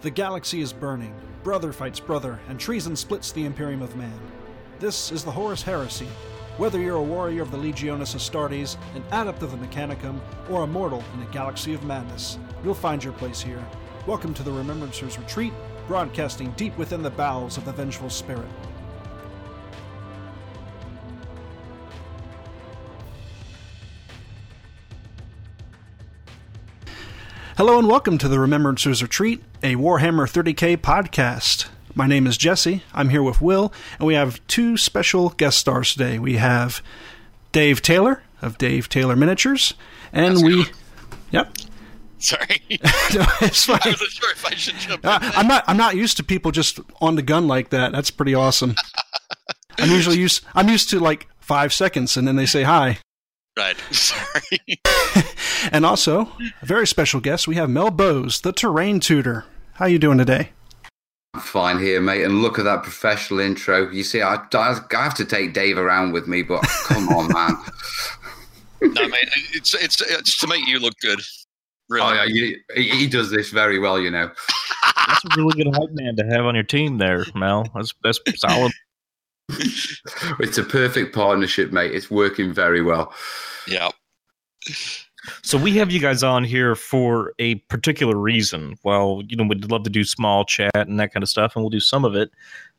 [0.00, 1.12] The galaxy is burning,
[1.42, 4.16] brother fights brother, and treason splits the Imperium of Man.
[4.78, 6.06] This is the Horus Heresy.
[6.56, 10.68] Whether you're a warrior of the Legionis Astartes, an adept of the Mechanicum, or a
[10.68, 13.66] mortal in a galaxy of madness, you'll find your place here.
[14.06, 15.52] Welcome to the Remembrancers Retreat,
[15.88, 18.46] broadcasting deep within the bowels of the Vengeful Spirit.
[27.58, 31.66] Hello and welcome to the Remembrancers Retreat, a Warhammer 30k podcast.
[31.92, 32.84] My name is Jesse.
[32.94, 36.20] I'm here with Will, and we have two special guest stars today.
[36.20, 36.80] We have
[37.50, 39.74] Dave Taylor of Dave Taylor Miniatures,
[40.12, 40.66] and we.
[41.32, 41.52] Yep.
[42.18, 42.62] Sorry.
[42.70, 43.80] No, it's fine.
[43.82, 45.10] I wasn't sure if I should jump in.
[45.10, 45.64] Uh, I'm not.
[45.66, 47.90] I'm not used to people just on the gun like that.
[47.90, 48.76] That's pretty awesome.
[49.80, 50.44] I'm usually used.
[50.54, 52.98] I'm used to like five seconds, and then they say hi.
[53.58, 53.76] Right.
[53.90, 54.80] Sorry.
[55.72, 56.30] And also,
[56.62, 57.48] a very special guest.
[57.48, 59.44] We have Mel Bose, the terrain tutor.
[59.72, 60.50] How you doing today?
[61.36, 62.22] Fine here, mate.
[62.22, 63.90] And look at that professional intro.
[63.90, 67.26] You see, I, I, I have to take Dave around with me, but come on,
[67.32, 67.56] man.
[68.80, 69.28] No, mate.
[69.52, 71.20] It's, it's it's to make you look good.
[71.88, 72.06] Really.
[72.06, 74.30] Oh, yeah, you, he he does this very well, you know.
[75.08, 77.66] That's a really good hype man to have on your team there, Mel.
[77.74, 78.72] That's that's solid.
[80.40, 81.94] It's a perfect partnership, mate.
[81.94, 83.12] It's working very well.
[83.66, 83.90] Yeah.
[85.42, 88.76] So we have you guys on here for a particular reason.
[88.84, 91.62] Well, you know, we'd love to do small chat and that kind of stuff, and
[91.62, 92.30] we'll do some of it.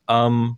[0.08, 0.58] Um,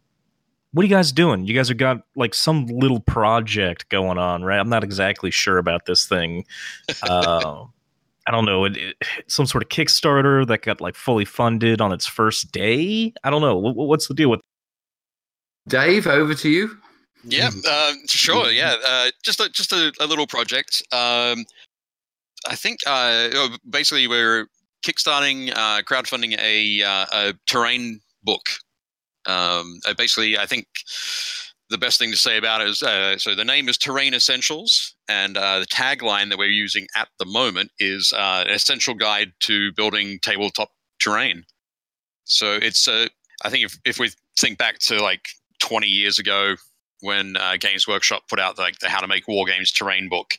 [0.74, 1.46] what are you guys doing?
[1.46, 4.60] You guys have got like some little project going on, right?
[4.60, 6.46] I'm not exactly sure about this thing.
[7.04, 7.66] Uh,
[8.28, 8.66] I don't know.
[8.66, 8.96] It, it,
[9.28, 13.14] some sort of Kickstarter that got like fully funded on its first day.
[13.24, 13.58] I don't know.
[13.58, 14.41] What, what's the deal with?
[15.72, 16.78] Dave, over to you.
[17.24, 17.48] Yeah.
[17.48, 18.52] Um, sure.
[18.52, 18.76] Yeah.
[18.86, 20.84] Uh, just a, just a, a little project.
[20.92, 21.46] Um,
[22.48, 24.48] I think uh, oh, basically we're
[24.86, 28.44] kickstarting, uh, crowdfunding a, uh, a terrain book.
[29.26, 30.68] Um, uh, basically, I think
[31.70, 34.94] the best thing to say about it is uh, so the name is Terrain Essentials,
[35.08, 39.32] and uh, the tagline that we're using at the moment is uh, an essential guide
[39.42, 41.46] to building tabletop terrain.
[42.26, 43.08] So it's uh,
[43.46, 45.30] I think if if we think back to like
[45.62, 46.56] 20 years ago
[47.00, 50.38] when uh, Games Workshop put out like the How to Make War Games terrain book.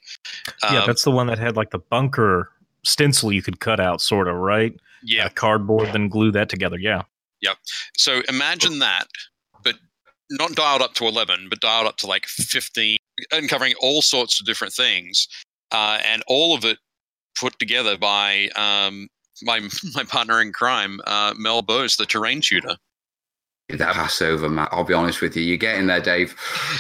[0.71, 2.51] yeah, um, that's the one that had like the bunker
[2.85, 4.75] stencil you could cut out, sort of, right?
[5.03, 5.27] yeah.
[5.27, 6.79] uh, cardboard, then glue that together.
[6.79, 7.03] Yeah.
[7.41, 7.57] Yep.
[7.97, 9.07] So imagine that,
[9.65, 9.77] but
[10.31, 12.97] not dialed up to 11, but dialed up to like 15,
[13.33, 15.29] and covering all sorts of different things,
[15.73, 16.79] uh, and all of it
[17.39, 19.09] put together by um,
[19.43, 19.61] my
[19.95, 22.77] my partner in crime, uh, Mel Bose, the terrain tutor.
[23.79, 24.69] That Passover, Matt.
[24.73, 25.43] I'll be honest with you.
[25.43, 26.35] You're getting there, Dave.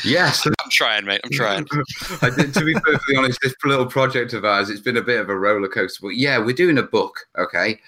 [0.04, 0.46] Yes.
[0.46, 1.20] I'm trying, mate.
[1.24, 1.66] I'm trying.
[2.22, 5.20] I did, to be perfectly honest, this little project of ours, it's been a bit
[5.20, 6.00] of a roller coaster.
[6.02, 7.80] But yeah, we're doing a book, okay?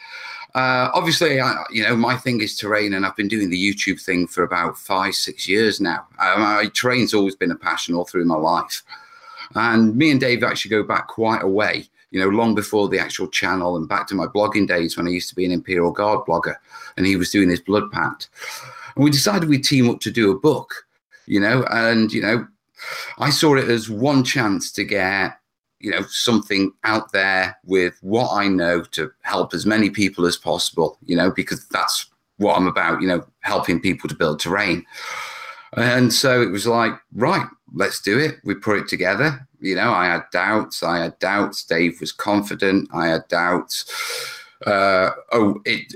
[0.54, 4.00] Uh, obviously, I, you know, my thing is terrain, and I've been doing the YouTube
[4.00, 6.06] thing for about five, six years now.
[6.18, 8.82] Um, I, terrain's always been a passion all through my life.
[9.54, 12.98] And me and Dave actually go back quite a way, you know, long before the
[12.98, 15.92] actual channel and back to my blogging days when I used to be an Imperial
[15.92, 16.56] Guard blogger
[16.96, 18.28] and he was doing his Blood Pact.
[18.96, 20.86] And we decided we'd team up to do a book,
[21.26, 22.46] you know, and, you know,
[23.18, 25.38] I saw it as one chance to get,
[25.80, 30.36] you know, something out there with what I know to help as many people as
[30.36, 32.06] possible, you know, because that's
[32.38, 34.84] what I'm about, you know, helping people to build terrain.
[35.76, 38.36] And so it was like, right, let's do it.
[38.44, 39.46] We put it together.
[39.60, 40.82] You know, I had doubts.
[40.82, 41.64] I had doubts.
[41.64, 42.88] Dave was confident.
[42.92, 43.90] I had doubts.
[44.66, 45.92] Uh, oh, it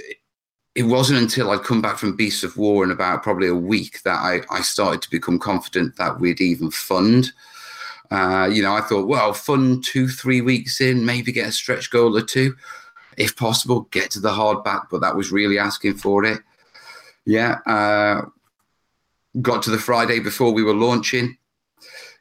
[0.74, 4.02] it wasn't until I'd come back from Beasts of War in about probably a week
[4.02, 7.32] that I, I started to become confident that we'd even fund.
[8.10, 11.90] Uh, you know, I thought, well, fund two, three weeks in, maybe get a stretch
[11.90, 12.54] goal or two,
[13.16, 14.84] if possible, get to the hardback.
[14.90, 16.40] But that was really asking for it.
[17.26, 17.58] Yeah.
[17.66, 18.22] Uh,
[19.42, 21.36] got to the Friday before we were launching.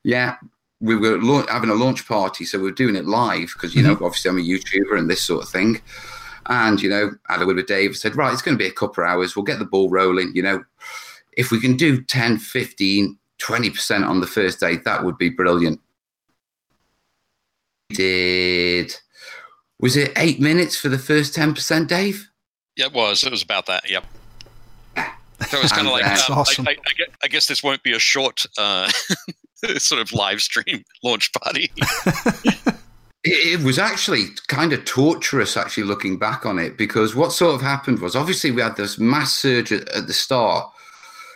[0.04, 0.36] Yeah,
[0.80, 3.84] we were lau- having a launch party, so we were doing it live because you
[3.84, 5.82] know, obviously, I'm a YouTuber and this sort of thing.
[6.50, 7.96] And you know, had a word with Dave.
[7.98, 9.36] Said, right, it's going to be a couple of hours.
[9.36, 10.32] We'll get the ball rolling.
[10.34, 10.64] You know,
[11.34, 15.30] if we can do 10, 15, 20 percent on the first day, that would be
[15.30, 15.80] brilliant.
[17.90, 18.96] Did
[19.80, 22.30] was it eight minutes for the first ten percent, Dave?
[22.76, 23.24] Yeah, it was.
[23.24, 23.90] It was about that.
[23.90, 24.04] Yep.
[25.50, 26.68] So it's kind of like that's um, awesome.
[26.68, 28.90] I, I, I I guess this won't be a short uh,
[29.78, 31.72] sort of live stream launch party.
[33.28, 37.56] It, it was actually kind of torturous, actually looking back on it, because what sort
[37.56, 40.72] of happened was obviously we had this mass surge at, at the start,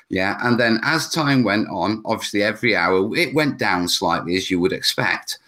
[0.10, 4.50] yeah, and then as time went on, obviously every hour it went down slightly as
[4.50, 5.40] you would expect,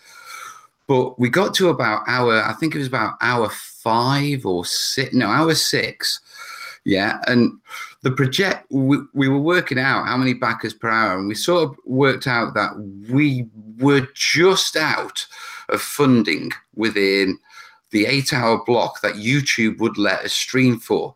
[0.88, 5.14] but we got to about hour, I think it was about hour five or six.
[5.14, 6.22] No, hour six.
[6.86, 7.60] Yeah, and
[8.02, 11.64] the project we, we were working out how many backers per hour, and we sort
[11.64, 12.72] of worked out that
[13.10, 13.48] we
[13.80, 15.26] were just out
[15.74, 17.38] of funding within
[17.92, 21.16] the eight-hour block that YouTube would let us stream for,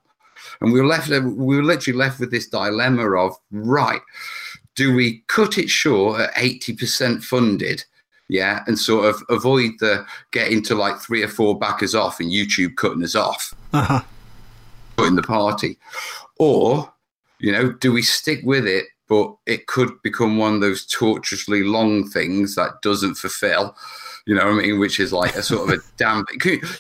[0.62, 1.10] and we were left.
[1.10, 4.02] We were literally left with this dilemma of right:
[4.76, 7.84] do we cut it short at eighty percent funded?
[8.30, 12.30] Yeah, and sort of avoid the getting to like three or four backers off and
[12.30, 14.02] YouTube cutting us off, Uh-huh.
[14.98, 15.80] the party,
[16.38, 16.92] or
[17.40, 18.86] you know, do we stick with it?
[19.08, 23.74] But it could become one of those torturously long things that doesn't fulfill.
[24.28, 24.78] You know what I mean?
[24.78, 26.26] Which is like a sort of a damn.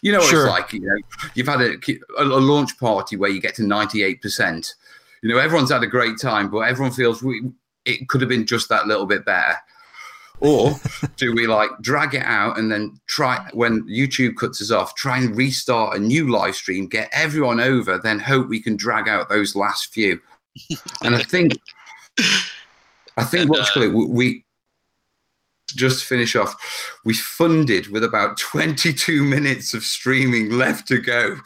[0.02, 0.48] You know what Sure.
[0.48, 0.74] it's like.
[0.74, 0.98] You know,
[1.34, 1.78] you've had a,
[2.18, 4.76] a, launch party where you get to ninety eight percent.
[5.24, 7.50] You know, everyone's had a great time, but everyone feels we
[7.86, 9.56] it could have been just that little bit better.
[10.42, 10.76] Or
[11.16, 15.18] do we like drag it out and then try when YouTube cuts us off, try
[15.18, 19.30] and restart a new live stream, get everyone over, then hope we can drag out
[19.30, 20.20] those last few.
[21.02, 21.54] And I think,
[23.16, 24.46] I think And, what uh, call it, we, we
[25.77, 31.38] just to finish off, we funded with about 22 minutes of streaming left to go.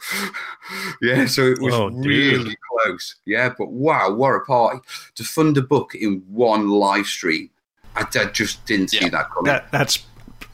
[1.02, 3.14] yeah, so it was Oh, really close.
[3.26, 4.80] Yeah, but wow, what a party
[5.14, 7.50] to fund a book in one live stream.
[7.94, 9.44] I, I just didn't see that coming.
[9.52, 10.04] That that's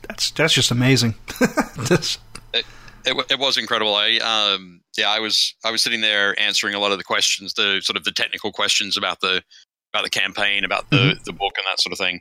[0.08, 1.14] that's that's just amazing.
[1.88, 2.18] This-
[3.06, 3.94] It, wa- it was incredible.
[3.94, 7.54] I um yeah, I was I was sitting there answering a lot of the questions,
[7.54, 9.42] the sort of the technical questions about the
[9.94, 12.20] about the campaign, about the the book, and that sort of thing.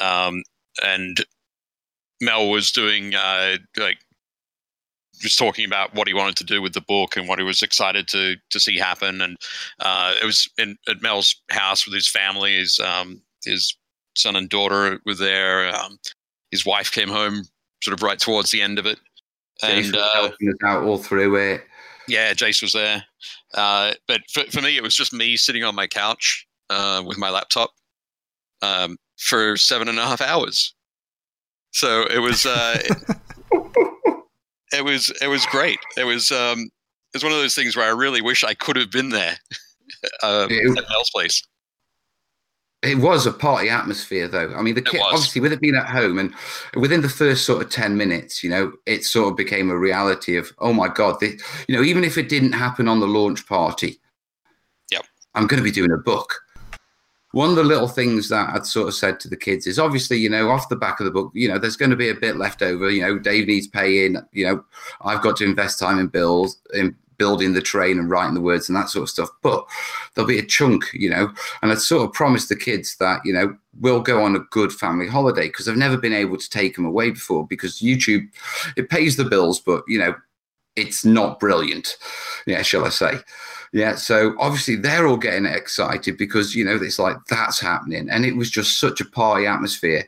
[0.00, 0.42] Um,
[0.82, 1.24] and
[2.20, 3.98] Mel was doing uh like
[5.22, 7.62] was talking about what he wanted to do with the book and what he was
[7.62, 9.20] excited to to see happen.
[9.20, 9.36] And
[9.80, 12.56] uh, it was in at Mel's house with his family.
[12.56, 13.76] His um his
[14.16, 15.74] son and daughter were there.
[15.74, 15.98] Um,
[16.50, 17.44] his wife came home
[17.82, 18.98] sort of right towards the end of it.
[19.62, 21.62] And was uh, helping us out all through it.
[22.08, 23.04] yeah, Jace was there.
[23.54, 27.16] Uh, but for, for me, it was just me sitting on my couch uh, with
[27.18, 27.70] my laptop
[28.62, 30.74] um, for seven and a half hours.
[31.72, 32.78] So it was uh,
[34.72, 35.78] it was it was great.
[35.96, 38.76] It was um, it was one of those things where I really wish I could
[38.76, 39.36] have been there
[40.22, 41.42] uh, It- at Mel's place.
[42.84, 44.52] It was a party atmosphere, though.
[44.56, 46.34] I mean, the kid, obviously with it being at home, and
[46.74, 50.36] within the first sort of ten minutes, you know, it sort of became a reality
[50.36, 53.46] of, oh my god, this, you know, even if it didn't happen on the launch
[53.46, 54.00] party,
[54.90, 55.04] Yep.
[55.36, 56.40] I'm going to be doing a book.
[57.32, 60.18] One of the little things that I'd sort of said to the kids is obviously,
[60.18, 62.14] you know, off the back of the book, you know, there's going to be a
[62.14, 62.90] bit left over.
[62.90, 64.16] You know, Dave needs paying.
[64.32, 64.64] You know,
[65.00, 68.68] I've got to invest time in bills, in building the terrain and writing the words
[68.68, 69.30] and that sort of stuff.
[69.42, 69.64] But
[70.14, 71.32] there'll be a chunk, you know,
[71.62, 74.72] and I'd sort of promised the kids that, you know, we'll go on a good
[74.72, 78.28] family holiday because I've never been able to take them away before because YouTube,
[78.76, 80.14] it pays the bills, but, you know,
[80.74, 81.96] it's not brilliant.
[82.46, 83.18] Yeah, shall I say?
[83.72, 88.10] Yeah, so obviously they're all getting excited because, you know, it's like that's happening.
[88.10, 90.06] And it was just such a party atmosphere.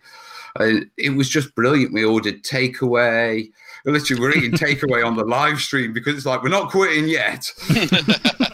[0.61, 1.93] And it was just brilliant.
[1.95, 3.51] We ordered takeaway.
[3.87, 7.51] Literally, we're eating takeaway on the live stream because it's like we're not quitting yet.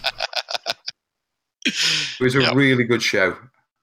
[1.66, 2.54] It was a Yep.
[2.54, 3.36] really good show.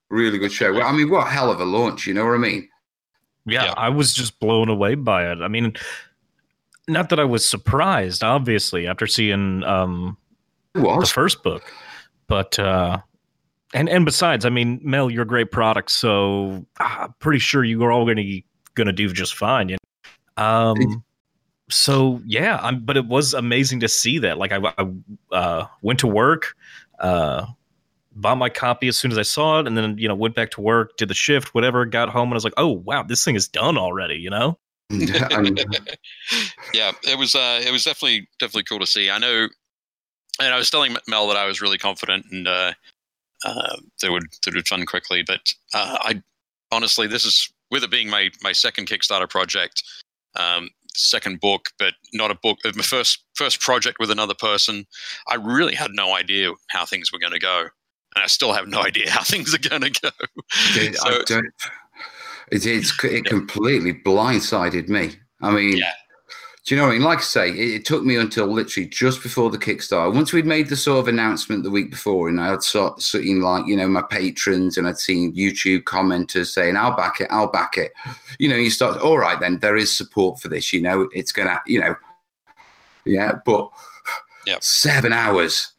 [0.09, 0.73] Really good show.
[0.73, 2.67] Well, I mean, what a hell of a launch, you know what I mean?
[3.45, 3.73] Yeah, Yeah.
[3.77, 5.39] I was just blown away by it.
[5.41, 5.75] I mean,
[6.87, 10.17] not that I was surprised, obviously, after seeing um,
[10.77, 11.63] It the first book,
[12.27, 12.99] but uh,
[13.73, 17.83] and and besides, I mean, Mel, you're a great product, so I'm pretty sure you
[17.83, 18.41] are all going to
[18.75, 19.69] going to do just fine.
[19.69, 19.77] You
[20.37, 20.43] know?
[20.43, 21.03] Um,
[21.69, 24.37] so yeah, I'm, but it was amazing to see that.
[24.37, 26.55] Like I, I uh, went to work,
[26.99, 27.45] uh,
[28.15, 30.51] bought my copy as soon as I saw it, and then you know went back
[30.51, 33.23] to work, did the shift, whatever, got home, and I was like, oh wow, this
[33.23, 34.15] thing is done already.
[34.15, 34.57] You know.
[36.73, 39.09] Yeah, it was uh, it was definitely definitely cool to see.
[39.09, 39.47] I know,
[40.39, 42.73] and I was telling Mel that I was really confident and uh,
[43.45, 45.23] uh, they would they would fund quickly.
[45.25, 46.21] But uh, I
[46.71, 49.83] honestly, this is with it being my my second Kickstarter project,
[50.35, 52.57] um, second book, but not a book.
[52.63, 54.85] My first first project with another person.
[55.27, 57.61] I really had no idea how things were going to go,
[58.15, 60.09] and I still have no idea how things are going to go.
[60.73, 61.45] Dude, I So- don't,
[62.49, 65.11] it, it's, it completely blindsided me.
[65.41, 65.91] I mean, Yeah.
[66.67, 67.03] Do you know what I mean?
[67.03, 70.13] Like I say, it, it took me until literally just before the Kickstarter.
[70.13, 73.39] Once we'd made the sort of announcement the week before, and I had sort seen
[73.39, 77.49] like, you know, my patrons and I'd seen YouTube commenters saying, I'll back it, I'll
[77.49, 77.93] back it.
[78.37, 81.31] You know, you start, all right, then there is support for this, you know, it's
[81.47, 81.95] to, you know,
[83.05, 83.69] yeah, but
[84.45, 84.61] Yep.
[84.61, 85.71] seven hours.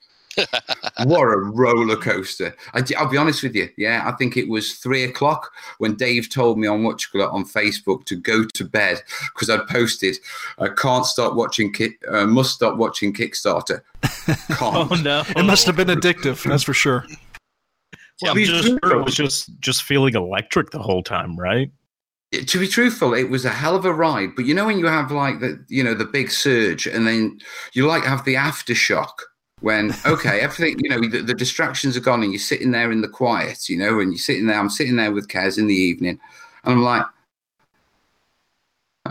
[1.05, 2.55] What a roller coaster!
[2.75, 3.69] I, will be honest with you.
[3.77, 8.05] Yeah, I think it was three o'clock when Dave told me on Watch on Facebook
[8.07, 9.03] to go to bed
[9.35, 10.17] because I'd posted,
[10.59, 11.73] "I can't stop watching.
[11.73, 13.83] Ki- uh, must stop watching Kickstarter."
[14.49, 14.93] Can't.
[14.93, 15.23] oh no!
[15.37, 16.43] It must have been addictive.
[16.49, 17.05] That's for sure.
[18.23, 21.71] Well, I'm just sure it was just just feeling electric the whole time, right?
[22.33, 24.31] to be truthful, it was a hell of a ride.
[24.37, 27.39] But you know when you have like the you know the big surge, and then
[27.73, 29.13] you like have the aftershock
[29.61, 33.01] when okay everything you know the, the, distractions are gone and you're sitting there in
[33.01, 34.59] the quiet, you know, and you're sitting there.
[34.59, 36.21] I'm sitting there with Kez in the evening,
[36.65, 37.05] and I'm like.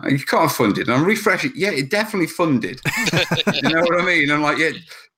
[0.07, 0.87] You can't fund it.
[0.87, 1.53] And I'm refreshing.
[1.55, 2.79] Yeah, it definitely funded.
[3.63, 4.29] you know what I mean?
[4.29, 4.69] I'm like, yeah,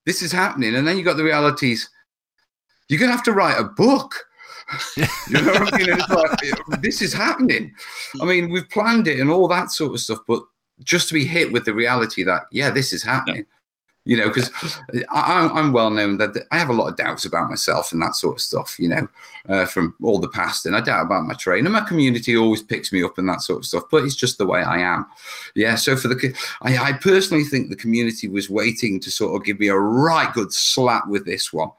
[0.06, 0.74] this is happening.
[0.74, 1.90] And then you got the realities.
[2.88, 4.16] You're gonna have to write a book
[4.98, 5.90] you know what I mean?
[5.90, 7.74] It's like, this is happening.
[8.22, 10.44] I mean, we've planned it and all that sort of stuff, but
[10.84, 13.46] just to be hit with the reality that, yeah, this is happening.
[14.10, 14.50] You know, because
[15.12, 18.38] I'm well known that I have a lot of doubts about myself and that sort
[18.38, 19.08] of stuff, you know,
[19.48, 20.66] uh, from all the past.
[20.66, 21.66] And I doubt about my terrain.
[21.66, 24.40] And my community always picks me up and that sort of stuff, but it's just
[24.40, 25.06] the way I am.
[25.56, 25.76] Yeah.
[25.76, 29.60] So for the, I, I personally think the community was waiting to sort of give
[29.60, 31.70] me a right good slap with this one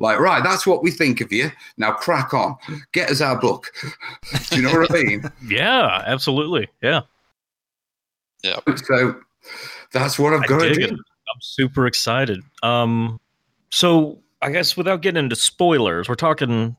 [0.00, 1.52] like, right, that's what we think of you.
[1.76, 2.56] Now crack on.
[2.92, 3.70] Get us our book.
[4.48, 5.30] Do you know what I mean?
[5.46, 6.68] Yeah, absolutely.
[6.82, 7.02] Yeah.
[8.42, 8.60] Yeah.
[8.76, 9.20] So
[9.92, 10.94] that's what I've got to do.
[10.94, 11.00] It.
[11.32, 12.40] I'm super excited.
[12.62, 13.20] Um,
[13.70, 16.76] so I guess without getting into spoilers, we're talking.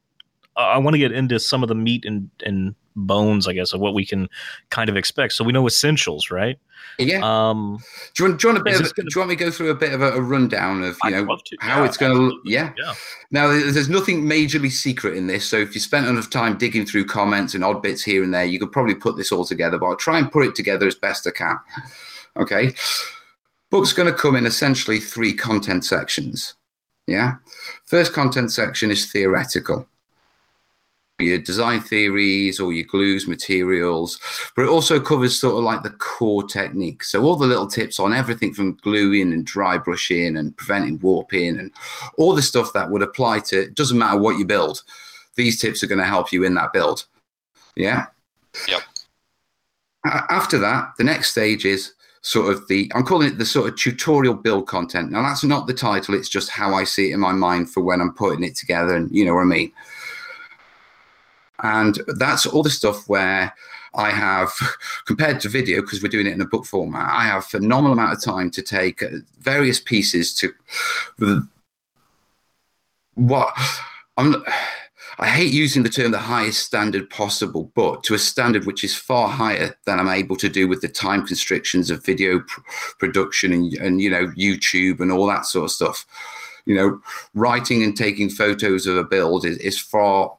[0.58, 3.74] Uh, I want to get into some of the meat and and bones, I guess,
[3.74, 4.28] of what we can
[4.70, 5.34] kind of expect.
[5.34, 6.58] So we know essentials, right?
[6.98, 7.20] Yeah.
[7.24, 7.80] Um,
[8.14, 9.44] do you want, do you want, a bit of, gonna, do you want me to
[9.46, 11.98] go through a bit of a, a rundown of you I'd know how yeah, it's
[11.98, 12.42] going to look?
[12.46, 12.74] Yeah.
[12.78, 12.94] yeah.
[13.32, 17.06] Now, there's nothing majorly secret in this, so if you spent enough time digging through
[17.06, 19.78] comments and odd bits here and there, you could probably put this all together.
[19.78, 21.58] But I'll try and put it together as best I can.
[22.36, 22.74] Okay.
[23.72, 26.54] Book's going to come in essentially three content sections.
[27.08, 27.36] Yeah.
[27.86, 29.88] First content section is theoretical
[31.22, 34.20] your design theories or your glues, materials,
[34.56, 37.04] but it also covers sort of like the core technique.
[37.04, 41.60] So all the little tips on everything from gluing and dry brushing and preventing warping
[41.60, 41.72] and
[42.18, 44.84] all the stuff that would apply to it doesn't matter what you build.
[45.36, 47.06] These tips are going to help you in that build.
[47.76, 48.08] Yeah.
[48.68, 48.82] Yep.
[50.06, 53.78] After that, the next stage is sort of the I'm calling it the sort of
[53.78, 55.12] tutorial build content.
[55.12, 57.82] Now that's not the title, it's just how I see it in my mind for
[57.82, 59.72] when I'm putting it together and you know what I mean.
[61.64, 63.54] And that's all the stuff where
[63.94, 64.52] I have,
[65.06, 68.14] compared to video, because we're doing it in a book format, I have phenomenal amount
[68.14, 69.10] of time to take uh,
[69.40, 70.54] various pieces to
[73.16, 73.54] what
[74.18, 74.44] I'm.
[75.22, 78.96] I hate using the term the highest standard possible, but to a standard which is
[78.96, 82.62] far higher than I'm able to do with the time constrictions of video pr-
[82.98, 86.08] production and, and, you know, YouTube and all that sort of stuff.
[86.66, 87.02] You know,
[87.36, 90.36] writing and taking photos of a build is, is far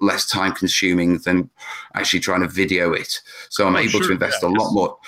[0.00, 1.48] less time consuming than
[1.94, 3.20] actually trying to video it.
[3.48, 4.98] So I'm oh, able sure, to invest yeah, a lot more.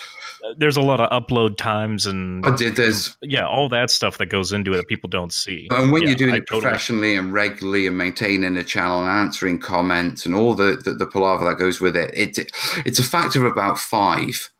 [0.57, 4.27] There's a lot of upload times and oh, I there's yeah, all that stuff that
[4.27, 5.69] goes into it that people don't see.
[5.71, 9.01] And when yeah, you're doing I it totally professionally and regularly and maintaining a channel
[9.01, 12.51] and answering comments and all the, the, the palaver that goes with it, it,
[12.85, 14.51] it's a factor of about five.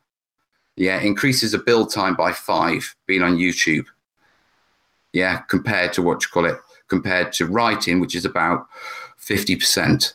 [0.75, 3.85] Yeah, increases the build time by five being on YouTube.
[5.11, 6.57] Yeah, compared to what you call it,
[6.87, 8.67] compared to writing, which is about
[9.19, 10.13] 50%.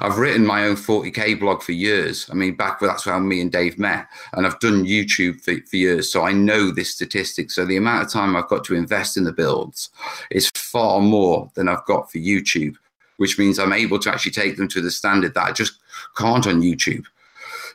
[0.00, 2.28] I've written my own 40k blog for years.
[2.30, 5.76] I mean, back that's how me and Dave met, and I've done YouTube for, for
[5.76, 7.50] years, so I know this statistic.
[7.50, 9.90] So the amount of time I've got to invest in the builds
[10.30, 12.76] is far more than I've got for YouTube,
[13.16, 15.74] which means I'm able to actually take them to the standard that I just
[16.16, 17.04] can't on YouTube.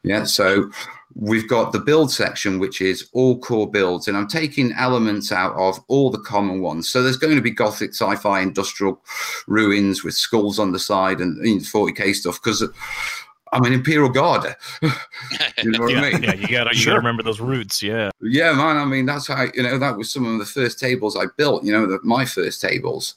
[0.03, 0.69] Yeah, so
[1.15, 5.53] we've got the build section, which is all core builds, and I'm taking elements out
[5.55, 6.89] of all the common ones.
[6.89, 9.01] So there's going to be gothic, sci-fi, industrial
[9.47, 12.63] ruins with skulls on the side and you know, 40k stuff because.
[13.51, 14.55] I'm an imperial guard.
[14.81, 14.89] you
[15.69, 16.23] know what yeah, I mean?
[16.23, 16.93] Yeah, you gotta, you sure.
[16.93, 17.83] gotta remember those roots.
[17.83, 18.09] Yeah.
[18.19, 18.77] Yeah, man.
[18.77, 21.63] I mean, that's how you know that was some of the first tables I built.
[21.63, 23.13] You know, the, my first tables.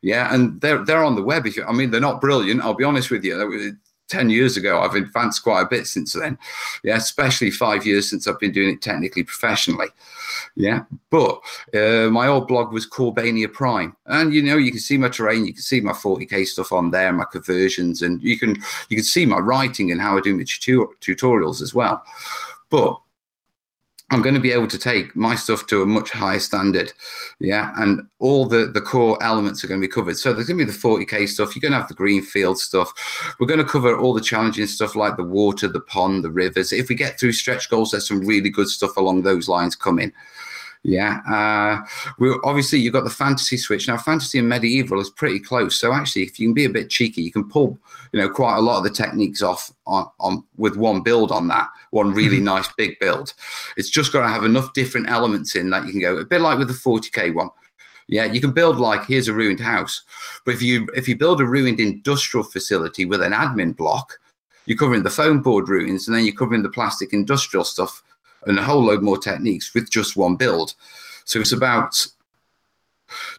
[0.00, 1.44] Yeah, and they're they're on the web.
[1.44, 2.60] If you, I mean, they're not brilliant.
[2.60, 3.76] I'll be honest with you.
[4.10, 4.80] 10 years ago.
[4.80, 6.36] I've advanced quite a bit since then.
[6.84, 9.88] Yeah, especially five years since I've been doing it technically professionally.
[10.56, 11.40] Yeah, but
[11.74, 15.46] uh, my old blog was Corbania Prime, and you know you can see my terrain,
[15.46, 18.56] you can see my 40k stuff on there, my conversions, and you can
[18.88, 22.02] you can see my writing and how I do my tutorials as well.
[22.68, 23.00] But
[24.12, 26.92] I'm going to be able to take my stuff to a much higher standard.
[27.38, 27.72] Yeah.
[27.76, 30.16] And all the, the core elements are going to be covered.
[30.16, 31.54] So there's going to be the 40K stuff.
[31.54, 32.92] You're going to have the greenfield stuff.
[33.38, 36.72] We're going to cover all the challenging stuff like the water, the pond, the rivers.
[36.72, 40.12] If we get through stretch goals, there's some really good stuff along those lines coming.
[40.82, 41.20] Yeah.
[41.28, 41.86] Uh,
[42.18, 43.98] we obviously you've got the fantasy switch now.
[43.98, 45.78] Fantasy and medieval is pretty close.
[45.78, 47.78] So actually, if you can be a bit cheeky, you can pull
[48.12, 51.48] you know quite a lot of the techniques off on, on with one build on
[51.48, 52.46] that one really mm-hmm.
[52.46, 53.34] nice big build.
[53.76, 56.40] It's just got to have enough different elements in that you can go a bit
[56.40, 57.50] like with the 40k one.
[58.08, 60.02] Yeah, you can build like here's a ruined house,
[60.44, 64.18] but if you if you build a ruined industrial facility with an admin block,
[64.66, 68.02] you're covering the foam board ruins and then you're covering the plastic industrial stuff
[68.46, 70.74] and a whole load more techniques with just one build.
[71.24, 72.06] So it's about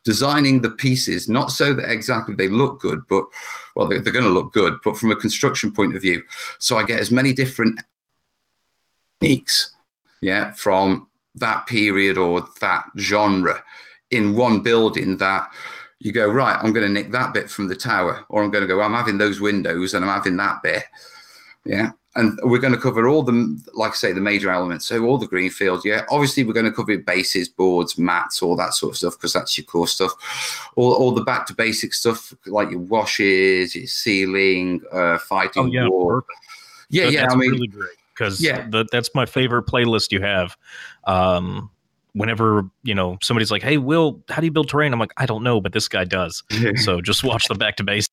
[0.04, 3.26] designing the pieces not so that exactly they look good, but
[3.76, 6.24] well, they're, they're going to look good, but from a construction point of view.
[6.60, 7.80] So I get as many different
[9.20, 9.74] techniques,
[10.22, 13.64] yeah, from that period or that genre
[14.10, 15.50] in one building that
[16.00, 18.62] you go right i'm going to nick that bit from the tower or i'm going
[18.62, 20.84] to go i'm having those windows and i'm having that bit
[21.64, 24.86] yeah and we're going to cover all the like i say the major elements.
[24.86, 26.04] So all the green fields yeah.
[26.10, 29.58] Obviously we're going to cover bases boards mats all that sort of stuff because that's
[29.58, 30.72] your core stuff.
[30.76, 35.68] All, all the back to basic stuff like your washes your sealing uh fighting oh,
[35.68, 36.26] yeah, war.
[36.90, 38.68] yeah yeah i mean really great because yeah.
[38.92, 40.58] that's my favorite playlist you have.
[41.06, 41.70] Um
[42.14, 44.92] whenever you know somebody's like hey will how do you build terrain?
[44.92, 46.44] I'm like i don't know but this guy does.
[46.78, 48.11] So just watch the back to basics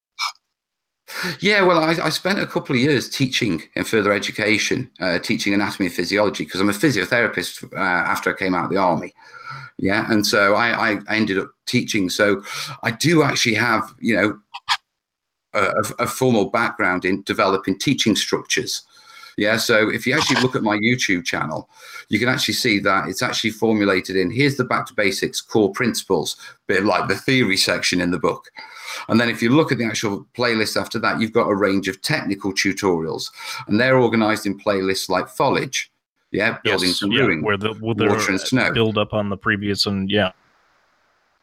[1.41, 5.55] yeah, well, I, I, spent a couple of years teaching in further education, uh, teaching
[5.55, 9.15] anatomy and physiology because I'm a physiotherapist uh, after I came out of the army.
[9.79, 12.11] Yeah, and so I, I, ended up teaching.
[12.11, 12.43] So
[12.83, 14.39] I do actually have, you know,
[15.55, 18.83] a, a formal background in developing teaching structures.
[19.37, 21.71] Yeah, so if you actually look at my YouTube channel,
[22.09, 25.71] you can actually see that it's actually formulated in here's the back to basics core
[25.71, 26.37] principles,
[26.67, 28.51] bit like the theory section in the book.
[29.09, 31.89] And then if you look at the actual playlist after that, you've got a range
[31.89, 33.31] of technical tutorials,
[33.67, 35.91] and they're organized in playlists like foliage.
[36.31, 39.87] Yeah, building yes, some yeah, where the water and snow build up on the previous
[39.87, 40.33] and yeah.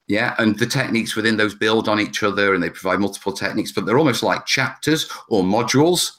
[0.07, 3.71] Yeah, and the techniques within those build on each other and they provide multiple techniques,
[3.71, 6.11] but they're almost like chapters or modules.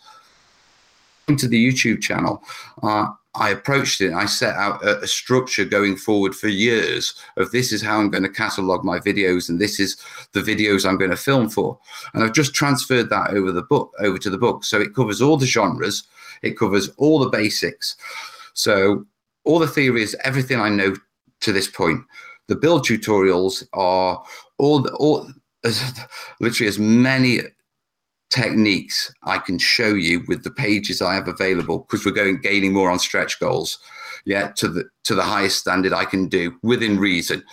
[1.29, 2.41] Into the YouTube channel,
[2.85, 4.13] uh, I approached it.
[4.13, 8.11] I set out a, a, structure going forward for years of this is how I'm
[8.11, 9.97] going to catalog my videos, and this is
[10.33, 11.79] the videos I'm going to film for.
[12.15, 15.21] And I've just transferred that over the book over to the book, so it covers
[15.21, 16.05] all the genres,
[16.43, 17.97] it covers all the basics.
[18.55, 19.05] So
[19.45, 20.97] all the theories, everything I know
[21.41, 22.03] to this point.
[22.49, 24.23] The build tutorials are
[24.59, 25.29] all the, all
[25.65, 25.83] as,
[26.41, 27.41] literally as many
[28.31, 32.73] techniques I can show you with the pages I have available because we're going gaining
[32.73, 33.79] more on stretch goals.
[34.25, 37.45] Yeah, to the to the highest standard I can do within reason.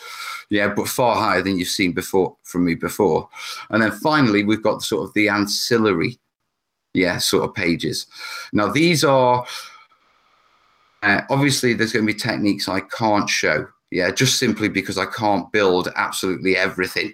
[0.49, 3.29] Yeah, but far higher than you've seen before from me before.
[3.69, 6.19] And then finally, we've got sort of the ancillary,
[6.93, 8.07] yeah, sort of pages.
[8.53, 9.45] Now these are
[11.03, 13.67] uh, obviously there's going to be techniques I can't show.
[13.91, 17.13] Yeah, just simply because I can't build absolutely everything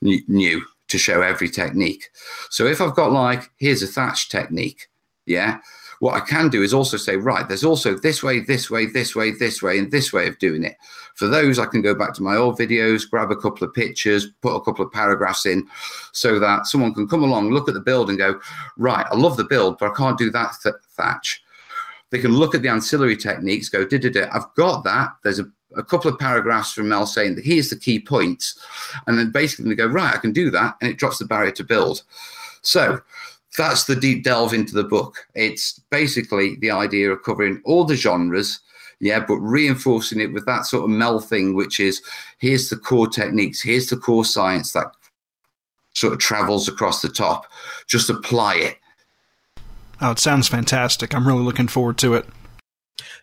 [0.00, 2.10] new to show every technique.
[2.50, 4.88] So if I've got like, here's a thatch technique,
[5.26, 5.58] yeah,
[6.00, 9.16] what I can do is also say, right, there's also this way, this way, this
[9.16, 10.76] way, this way, and this way of doing it.
[11.14, 14.26] For those, I can go back to my old videos, grab a couple of pictures,
[14.42, 15.66] put a couple of paragraphs in
[16.12, 18.38] so that someone can come along, look at the build and go,
[18.76, 21.42] right, I love the build, but I can't do that th- thatch.
[22.10, 24.28] They can look at the ancillary techniques, go, did it?
[24.32, 25.10] I've got that.
[25.22, 28.58] There's a a couple of paragraphs from Mel saying that here's the key points,
[29.06, 31.52] and then basically they go right, I can do that, and it drops the barrier
[31.52, 32.02] to build.
[32.62, 33.00] So
[33.56, 35.26] that's the deep delve into the book.
[35.34, 38.60] It's basically the idea of covering all the genres,
[39.00, 42.02] yeah, but reinforcing it with that sort of Mel thing, which is
[42.38, 44.86] here's the core techniques, here's the core science that
[45.92, 47.46] sort of travels across the top.
[47.86, 48.78] Just apply it.
[50.00, 51.14] Oh, it sounds fantastic.
[51.14, 52.26] I'm really looking forward to it.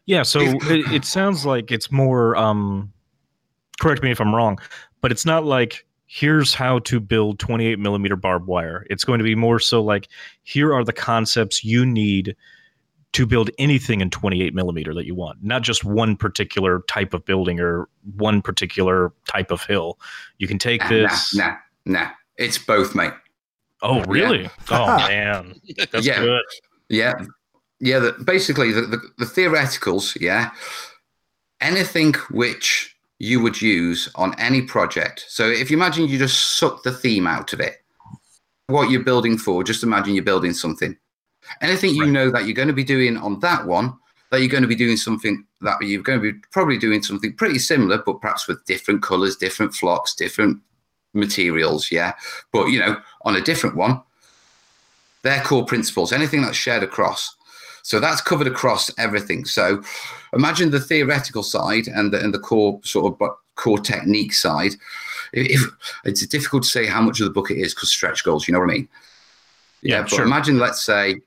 [0.06, 2.36] Yeah, so it, it, sounds like it's more.
[2.36, 2.92] Um,
[3.80, 4.60] correct me if I'm wrong,
[5.00, 8.86] but it's not like here's how to build 28 millimeter barbed wire.
[8.90, 10.10] It's going to be more so like
[10.44, 12.36] here are the concepts you need
[13.14, 17.24] to build anything in 28 millimeter that you want, not just one particular type of
[17.26, 20.00] building or one particular type of hill.
[20.38, 21.36] You can take this.
[21.36, 22.10] Nah, nah, nah.
[22.38, 23.14] It's both, mate.
[23.82, 24.44] Oh, really?
[24.44, 24.50] Yeah.
[24.70, 25.56] Oh, man.
[25.92, 26.20] That's yeah.
[26.20, 26.44] good.
[26.90, 27.26] Yeah
[27.82, 30.52] yeah, the, basically the, the, the theoreticals, yeah,
[31.60, 35.26] anything which you would use on any project.
[35.28, 37.84] So if you imagine you just suck the theme out of it,
[38.68, 40.98] what you're building for, just imagine you're building something.
[41.62, 43.98] Anything you know that you're going to be doing on that one,
[44.32, 47.34] that you're going to be doing something that you're going to be probably doing something
[47.34, 50.60] pretty similar, but perhaps with different colors, different flocks, different
[51.14, 51.92] materials.
[51.92, 52.14] Yeah.
[52.54, 54.02] But, you know, on a different one,
[55.24, 57.36] their core principles, anything that's shared across.
[57.84, 59.46] So that's covered across everything.
[59.46, 59.82] So
[60.34, 64.74] imagine the theoretical side and the, and the core sort of core technique side.
[65.34, 65.62] If,
[66.04, 68.54] it's difficult to say how much of the book it is because stretch goals, you
[68.54, 68.90] know what I mean?
[69.82, 70.26] Yeah, Yeah, but sure.
[70.26, 71.22] imagine, let's say,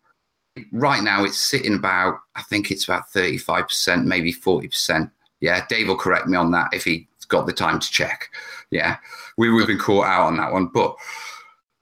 [0.73, 5.11] right now it's sitting about, I think it's about 35%, maybe 40%.
[5.41, 8.29] Yeah, Dave will correct me on that if he's got the time to check.
[8.71, 8.97] Yeah,
[9.37, 10.69] we, we've been caught out on that one.
[10.69, 10.97] But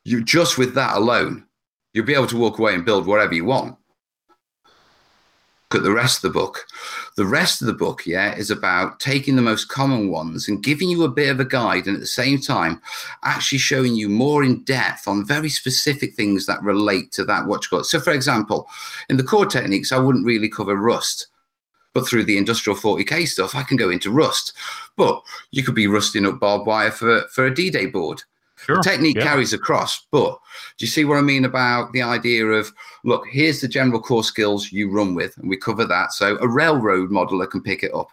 [0.04, 1.46] you just with that alone,
[1.92, 3.76] you'll be able to walk away and build whatever you want.
[5.74, 6.66] At the rest of the book.
[7.16, 10.88] The rest of the book, yeah, is about taking the most common ones and giving
[10.88, 12.80] you a bit of a guide, and at the same time,
[13.22, 17.80] actually showing you more in depth on very specific things that relate to that call
[17.80, 17.85] it.
[17.85, 18.68] So, for example,
[19.08, 21.28] in the core techniques, I wouldn't really cover rust.
[21.94, 24.54] But through the industrial 40k stuff, I can go into rust.
[24.96, 28.22] But you could be rusting up barbed wire for, for a D-Day board
[28.66, 28.81] Sure.
[28.83, 29.25] technique yeah.
[29.25, 30.38] carries across but
[30.79, 32.72] do you see what i mean about the idea of
[33.05, 36.46] look here's the general core skills you run with and we cover that so a
[36.48, 38.09] railroad modeler can pick it up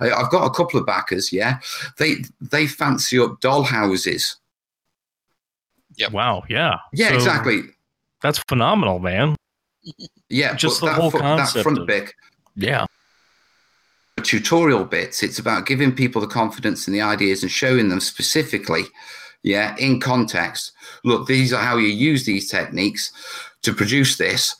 [0.00, 1.58] I- i've got a couple of backers yeah
[1.98, 4.36] they they fancy up doll houses
[6.10, 6.42] Wow.
[6.48, 6.78] Yeah.
[6.92, 7.60] yeah So exactly
[8.20, 9.36] That's phenomenal, man.
[10.28, 12.12] yeah Just the that, whole fro- that concept front of- bit
[12.56, 12.86] Yeah.
[14.22, 18.84] tutorial bits it's about giving people the confidence and the ideas and showing them specifically
[19.44, 20.72] yeah in context.
[21.04, 23.12] Look these are how you use these techniques
[23.62, 24.56] to produce this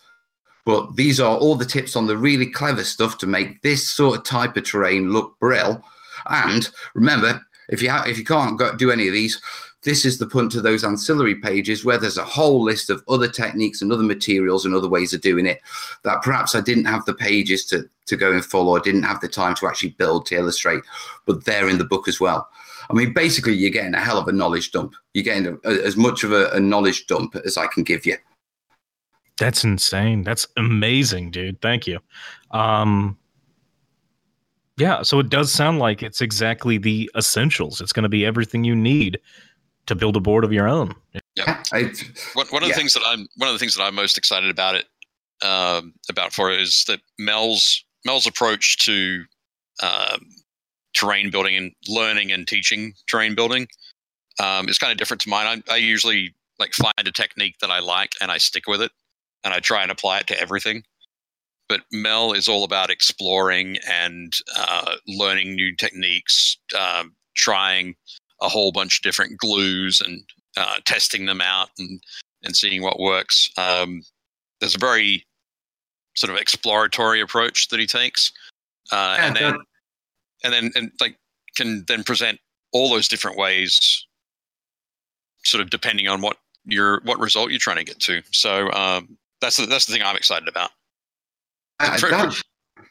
[0.65, 4.19] but these are all the tips on the really clever stuff to make this sort
[4.19, 5.85] of type of terrain look brill.
[6.31, 9.41] And remember if you ha- if you can't go, do any of these
[9.83, 13.29] this is the punt to those ancillary pages where there's a whole list of other
[13.29, 15.61] techniques and other materials and other ways of doing it
[16.05, 19.21] that perhaps I didn't have the pages to, to go in full or didn't have
[19.21, 20.81] the time to actually build to illustrate,
[21.27, 22.49] but they're in the book as well.
[22.91, 24.95] I mean, basically, you're getting a hell of a knowledge dump.
[25.15, 28.17] You're getting a, as much of a, a knowledge dump as I can give you.
[29.39, 30.23] That's insane.
[30.23, 31.61] That's amazing, dude.
[31.61, 31.99] Thank you.
[32.51, 33.19] Um
[34.77, 37.81] Yeah, so it does sound like it's exactly the essentials.
[37.81, 39.19] It's going to be everything you need
[39.87, 40.95] to build a board of your own.
[41.37, 41.93] Yeah, I,
[42.35, 42.75] One, one of Yeah.
[42.75, 44.87] the things that I'm one of the things that I'm most excited about it
[45.43, 49.25] um, about for it is that Mel's Mel's approach to
[49.83, 50.27] um,
[50.95, 53.67] terrain building and learning and teaching terrain building
[54.41, 55.63] um, is kind of different to mine.
[55.69, 58.93] I, I usually like find a technique that I like and I stick with it
[59.43, 60.85] and I try and apply it to everything.
[61.69, 67.97] But Mel is all about exploring and uh, learning new techniques, um, trying
[68.43, 70.23] a whole bunch of different glues and
[70.57, 72.03] uh, testing them out and
[72.45, 73.51] and seeing what works.
[73.57, 74.03] Um,
[74.61, 75.25] there's a very
[76.15, 78.33] sort of exploratory approach that he takes,
[78.93, 79.57] uh, Yeah, and then
[80.45, 81.17] and then and like
[81.57, 82.39] can then present
[82.73, 84.07] all those different ways,
[85.45, 88.23] sort of depending on what your what result you're trying to get to.
[88.31, 90.71] So um, that's the, that's the thing I'm excited about
[91.81, 92.41] I- For- that-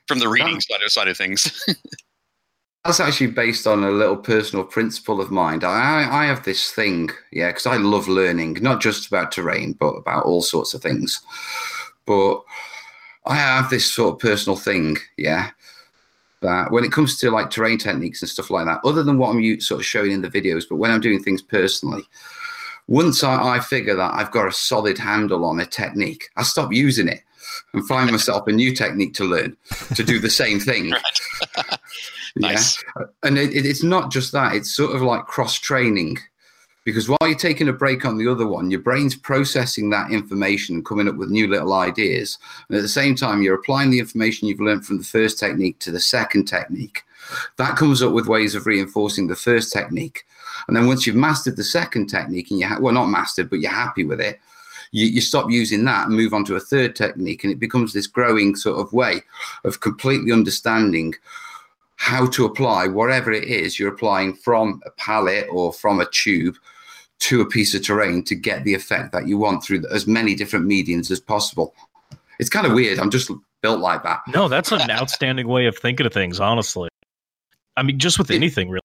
[0.07, 1.65] from the reading side of side of things.
[2.85, 5.63] that's actually based on a little personal principle of mine.
[5.63, 9.93] I, I have this thing, yeah, because I love learning, not just about terrain, but
[9.93, 11.21] about all sorts of things.
[12.05, 12.43] But
[13.25, 15.51] I have this sort of personal thing, yeah,
[16.43, 19.29] that when it comes to like terrain techniques and stuff like that, other than what
[19.35, 22.03] I'm sort of showing in the videos, but when I'm doing things personally,
[22.87, 26.71] once I, I figure that I've got a solid handle on a technique, I stop
[26.71, 27.21] using it
[27.73, 29.57] and find myself a new technique to learn
[29.95, 30.93] to do the same thing.
[31.55, 31.79] Right.
[32.35, 32.83] Yeah nice.
[33.21, 36.17] and it, it- it's not just that it's sort of like cross training
[36.83, 40.75] because while you're taking a break on the other one your brain's processing that information
[40.75, 42.37] and coming up with new little ideas.
[42.67, 45.79] And at the same time you're applying the information you've learned from the first technique
[45.79, 47.03] to the second technique.
[47.57, 50.25] That comes up with ways of reinforcing the first technique.
[50.67, 53.59] And then once you've mastered the second technique and you ha- well not mastered but
[53.59, 54.39] you're happy with it
[54.93, 57.43] you, you stop using that and move on to a third technique.
[57.43, 59.23] And it becomes this growing sort of way
[59.65, 61.15] of completely understanding
[61.95, 66.55] how to apply whatever it is you're applying from a palette or from a tube
[67.23, 70.35] to a piece of terrain to get the effect that you want through as many
[70.35, 71.73] different mediums as possible.
[72.39, 72.99] It's kind of weird.
[72.99, 73.31] I'm just
[73.61, 74.19] built like that.
[74.27, 76.89] No, that's an outstanding way of thinking of things, honestly.
[77.77, 78.79] I mean, just with It- anything, really.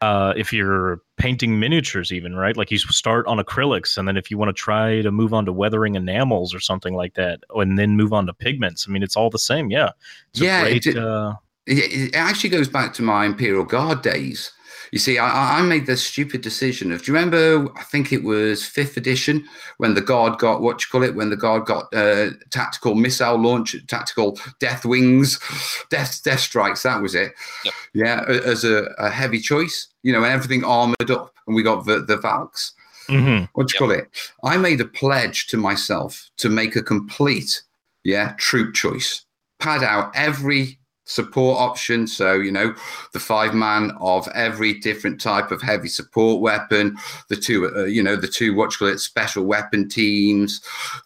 [0.00, 4.30] Uh, if you're painting miniatures, even right, like you start on acrylics, and then if
[4.30, 7.76] you want to try to move on to weathering enamels or something like that, and
[7.76, 9.70] then move on to pigments, I mean, it's all the same.
[9.72, 9.90] Yeah,
[10.30, 11.34] it's Yeah, great, it- uh,
[11.66, 14.52] It, it actually goes back to my Imperial Guard days.
[14.92, 17.02] You see, I- I, made the stupid decision of.
[17.02, 17.68] Do you remember?
[17.76, 19.46] I think it was fifth edition
[19.78, 23.36] when the guard got what you call it when the guard got uh, tactical missile
[23.36, 25.38] launch, tactical death wings,
[25.90, 26.82] death death strikes.
[26.82, 27.32] That was it.
[27.64, 27.74] Yep.
[27.94, 29.88] Yeah, as a, a heavy choice.
[30.02, 32.72] You know, and everything armored up, and we got the the Valks.
[33.08, 33.48] mhm.
[33.54, 34.08] What do you call it?
[34.44, 37.62] I made a pledge to myself to make a complete
[38.04, 39.24] Yeah, troop choice.
[39.58, 42.06] Pad out every support option.
[42.06, 42.74] So, you know,
[43.12, 46.96] the five man of every different type of heavy support weapon,
[47.28, 50.60] the two, uh, you know, the two, what you call it, special weapon teams,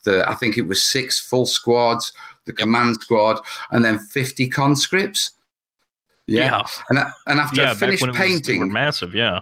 [0.05, 2.13] the, I think it was six full squads,
[2.45, 5.31] the command squad, and then 50 conscripts.
[6.27, 6.45] Yeah.
[6.45, 6.67] Yeah.
[6.91, 9.15] And, and after yeah, I finished when it was, they painting, were massive.
[9.15, 9.41] Yeah.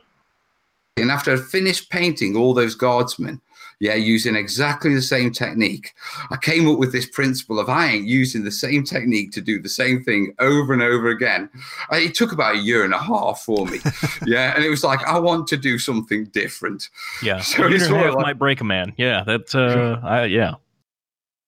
[0.97, 3.41] and after I finished painting all those guardsmen,
[3.81, 5.95] yeah, using exactly the same technique,
[6.31, 9.61] I came up with this principle of I ain't using the same technique to do
[9.61, 11.49] the same thing over and over again.
[11.91, 13.81] It took about a year and a half for me.
[14.27, 14.55] yeah.
[14.55, 16.91] And it was like, I want to do something different.
[17.23, 17.41] Yeah.
[17.51, 18.93] So a year it's sort of like- might break a man.
[18.97, 19.25] Yeah.
[19.25, 19.55] That.
[19.55, 19.99] Uh.
[20.07, 20.55] I, yeah.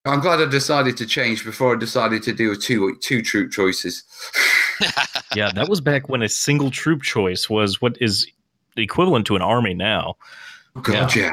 [0.04, 3.52] I'm glad I decided to change before I decided to do a two two troop
[3.52, 4.02] choices.
[5.36, 5.52] Yeah.
[5.52, 8.26] That was back when a single troop choice was what is
[8.76, 10.16] equivalent to an army now.
[10.80, 11.22] God, yeah.
[11.24, 11.32] yeah.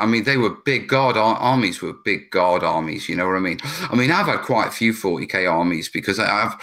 [0.00, 1.80] I mean, they were big guard ar- armies.
[1.80, 3.08] Were big guard armies.
[3.08, 3.58] You know what I mean?
[3.64, 6.54] I mean, I've had quite a few 40k armies because I- I've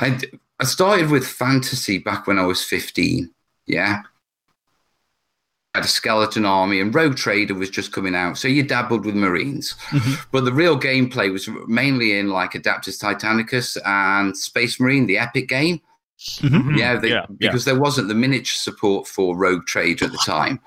[0.00, 0.18] I,
[0.58, 3.30] I started with fantasy back when I was 15.
[3.66, 4.02] Yeah.
[5.74, 8.38] I had a skeleton army and Rogue Trader was just coming out.
[8.38, 9.74] So you dabbled with Marines.
[10.32, 15.48] But the real gameplay was mainly in like Adeptus Titanicus and Space Marine, the Epic
[15.48, 15.80] game.
[16.40, 16.78] Mhm.
[16.78, 17.50] Yeah, they, yeah, yeah.
[17.50, 20.60] because there wasn't the miniature support for Rogue Trader at the time.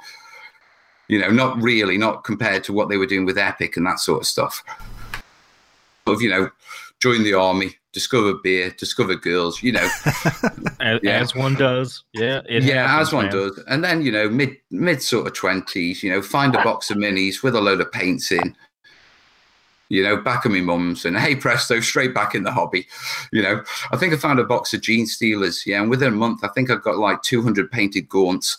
[1.10, 4.00] You know, not really, not compared to what they were doing with Epic and that
[4.00, 4.64] sort of stuff.
[6.08, 6.50] Of you know,
[7.00, 9.62] join the army, discover beer, discover girls.
[9.62, 9.90] You know,
[10.80, 11.20] As, Yeah.
[11.20, 12.04] as one does.
[12.14, 12.42] Yeah.
[12.48, 13.34] Yeah, happens, as one man.
[13.34, 13.64] does.
[13.68, 16.02] And then you know, mid mid sort of twenties.
[16.04, 18.56] You know, find a box of minis with a load of paints in.
[19.90, 22.88] You know, back of my mum's, and hey presto, straight back in the hobby.
[23.32, 25.66] You know, I think I found a box of Genestealers.
[25.66, 28.58] Yeah, and within a month, I think I've got like 200 painted gaunts.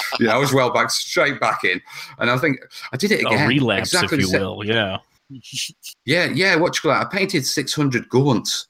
[0.20, 1.80] yeah, I was well back, straight back in,
[2.18, 2.58] and I think
[2.92, 3.44] I did it again.
[3.44, 4.64] A relapse, exactly if you will.
[4.64, 4.98] Yeah.
[6.04, 6.56] yeah, yeah.
[6.56, 7.06] What you call that?
[7.06, 8.66] I painted 600 gaunts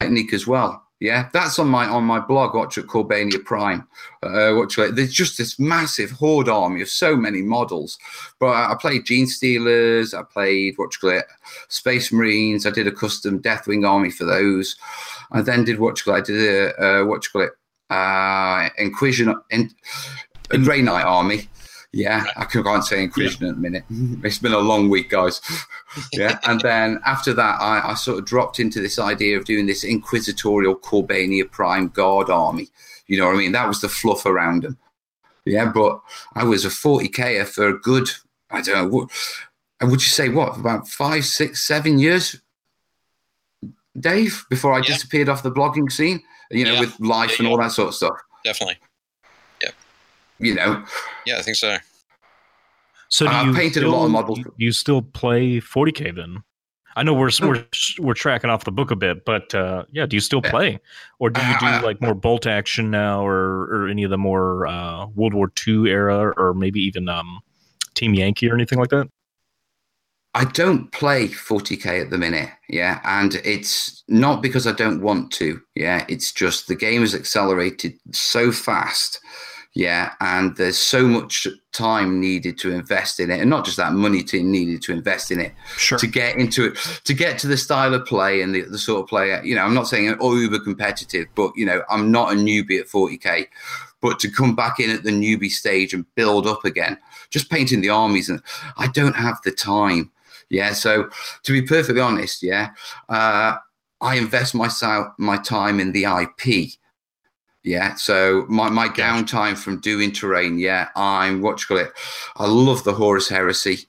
[0.00, 0.83] technique as well.
[1.04, 2.54] Yeah, that's on my on my blog.
[2.54, 3.86] Watch at Corbania Prime.
[4.22, 4.96] Uh, call it?
[4.96, 7.98] There's just this massive horde army of so many models.
[8.40, 10.18] But I, played Genestealers.
[10.18, 11.26] I played you it,
[11.68, 12.64] Space Marines.
[12.64, 14.76] I did a custom Deathwing army for those.
[15.30, 16.16] I then did you it.
[16.16, 17.50] I did a uh, call it,
[17.90, 19.70] uh, Inquisition, in,
[20.52, 21.50] a Grey Knight army.
[21.96, 23.84] Yeah, I can't say Inquisition at the minute.
[24.24, 25.40] It's been a long week, guys.
[26.12, 29.66] yeah, and then after that, I, I sort of dropped into this idea of doing
[29.66, 32.68] this inquisitorial Corbania Prime Guard army.
[33.06, 33.52] You know what I mean?
[33.52, 34.76] That was the fluff around them.
[35.44, 36.00] Yeah, but
[36.34, 38.08] I was a 40k for a good,
[38.50, 39.10] I don't know, what,
[39.80, 42.40] and would you say what, about five, six, seven years,
[44.00, 44.94] Dave, before I Yeah.
[44.94, 46.80] disappeared off the blogging scene, you know, Yeah.
[46.80, 47.50] with life Yeah, and yeah.
[47.52, 48.16] all that sort of stuff.
[48.44, 48.78] Definitely.
[49.62, 49.70] Yeah.
[50.40, 50.84] You know,
[51.26, 51.76] Yeah, I think so.
[53.08, 54.38] So do I've you painted a still, lot of models.
[54.40, 56.42] Do you still play 40k then?
[56.96, 57.64] I know we're we're
[57.98, 60.50] we're tracking off the book a bit, but uh, yeah, do you still Yeah.
[60.50, 60.80] play,
[61.18, 64.10] or do you do I- I- like more bolt action now, or or any of
[64.10, 67.40] the more uh, World War II era, or maybe even um,
[67.94, 69.08] Team Yankee or anything like that?
[70.36, 75.30] I don't play 40k at the minute, yeah, and it's not because I don't want
[75.34, 76.04] to, yeah.
[76.08, 79.20] It's just the game has accelerated so fast,
[79.74, 83.92] yeah, and there's so much time needed to invest in it, and not just that
[83.92, 85.98] money to needed to invest in it Sure.
[85.98, 89.02] to get into it, to get to the style of play and the, the sort
[89.02, 89.42] of player.
[89.44, 92.78] You know, I'm not saying oh uber competitive, but you know, I'm not a newbie
[92.78, 93.46] at 40k.
[94.00, 96.98] But to come back in at the newbie stage and build up again,
[97.30, 98.40] just painting the armies, and
[98.76, 100.12] I don't have the time.
[100.50, 101.08] Yeah, so
[101.42, 102.70] to be perfectly honest, yeah,
[103.08, 103.56] uh,
[104.00, 106.74] I invest myself my time in the IP.
[107.64, 111.92] Yeah, so my, my downtime from doing terrain, yeah, I'm what you call it.
[112.36, 113.86] I love the Horus Heresy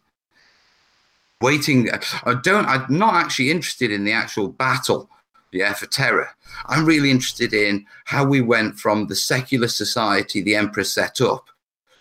[1.41, 1.89] waiting.
[2.23, 2.65] I don't.
[2.65, 5.09] I'm not actually interested in the actual battle.
[5.51, 6.29] Yeah, for Terra.
[6.65, 11.45] I'm really interested in how we went from the secular society the emperor set up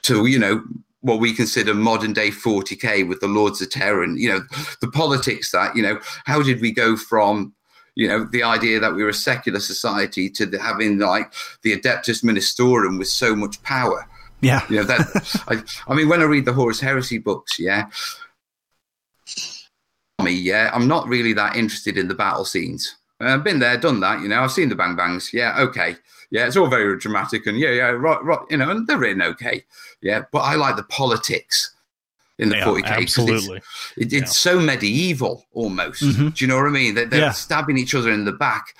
[0.02, 0.64] to you know
[1.02, 4.40] what we consider modern day 40k with the lords of Terra and you know
[4.80, 7.54] the politics that you know how did we go from
[7.94, 11.76] you know the idea that we were a secular society to the, having like the
[11.76, 14.06] adeptus ministorum with so much power.
[14.40, 14.60] Yeah.
[14.68, 17.88] you know that I, I mean when i read the horus heresy books yeah
[20.22, 22.94] me yeah i'm not really that interested in the battle scenes.
[23.22, 25.96] Uh, i've been there done that you know i've seen the bang bangs yeah okay.
[26.30, 29.22] Yeah it's all very dramatic and yeah yeah right, right you know and they're written
[29.22, 29.64] okay.
[30.02, 31.73] Yeah but i like the politics
[32.38, 33.60] in the Yeah, 40k 'cause it's- absolutely.
[33.96, 36.02] it, it's so medieval almost.
[36.02, 36.34] Mhm.
[36.34, 36.94] Do you know what I mean?
[36.94, 37.32] They're, they're Yeah.
[37.32, 38.74] stabbing each other in the back,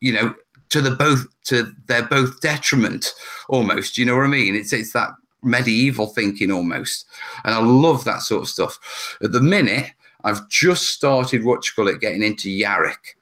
[0.00, 0.34] you know,
[0.70, 3.12] to the both to their both detriment
[3.48, 3.94] almost.
[3.94, 4.54] Do you know what I mean?
[4.54, 5.10] It's it's that
[5.42, 7.06] medieval thinking almost,
[7.44, 9.16] and I love that sort of stuff.
[9.22, 9.92] At the minute,
[10.24, 13.14] I've just started what you call it, getting into Yarrick.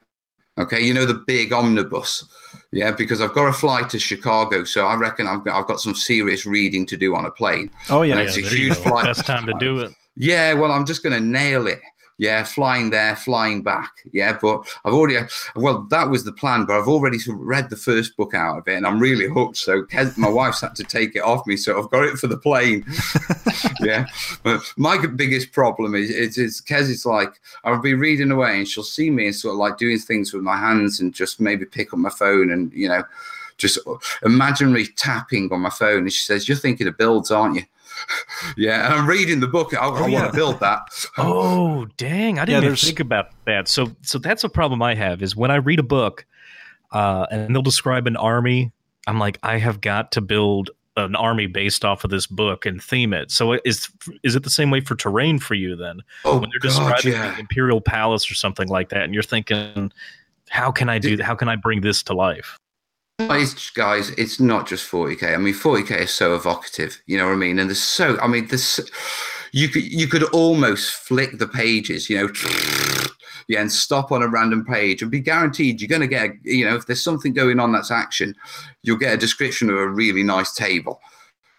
[0.58, 2.24] Okay, you know the big omnibus.
[2.72, 5.80] Yeah, because I've got to fly to Chicago, so I reckon I've got, I've got
[5.80, 7.70] some serious reading to do on a plane.
[7.90, 9.04] Oh Yeah, it's a huge flight.
[9.04, 9.92] Best time to do it.
[10.16, 11.80] Yeah, well, I'm just going to nail it.
[12.18, 14.02] Yeah, flying there, flying back.
[14.10, 15.18] Yeah, but I've already,
[15.54, 18.58] well, that was the plan, but I've already sort of read the first book out
[18.58, 19.58] of it and I'm really hooked.
[19.58, 21.58] So Kes, my wife's had to take it off me.
[21.58, 22.86] So I've got it for the plane.
[23.80, 24.06] yeah.
[24.42, 28.68] But my biggest problem is, is, is Kez is like, I'll be reading away and
[28.68, 31.66] she'll see me and sort of like doing things with my hands and just maybe
[31.66, 33.04] pick up my phone and, you know,
[33.58, 33.78] just
[34.24, 36.04] imaginary tapping on my phone.
[36.04, 37.62] And she says, You're thinking of builds, aren't you?
[38.56, 38.86] Yeah.
[38.86, 39.74] And I'm reading the book.
[39.74, 40.82] I, I want to build that.
[41.18, 42.38] Oh, dang!
[42.38, 43.68] I didn't even think about that.
[43.68, 46.26] So, so that's a problem I have is when I read a book,
[46.92, 48.72] uh, and they'll describe an army.
[49.06, 52.82] I'm like, I have got to build an army based off of this book and
[52.82, 53.30] theme it.
[53.30, 53.88] So, is
[54.22, 56.00] is it the same way for terrain for you then?
[56.24, 57.34] Oh, when they're God, describing yeah.
[57.34, 59.92] the Imperial Palace or something like that, and you're thinking,
[60.48, 61.22] how can I do?
[61.22, 62.58] How can I bring this to life?
[63.18, 65.32] Guys, it's not just 40k.
[65.32, 67.00] I mean, 40k is so evocative.
[67.06, 67.58] You know what I mean?
[67.58, 68.78] And there's so, I mean, this,
[69.52, 72.30] you could you could almost flick the pages, you know,
[73.48, 76.66] yeah, and stop on a random page and be guaranteed you're going to get, you
[76.66, 78.34] know, if there's something going on that's action,
[78.82, 81.00] you'll get a description of a really nice table.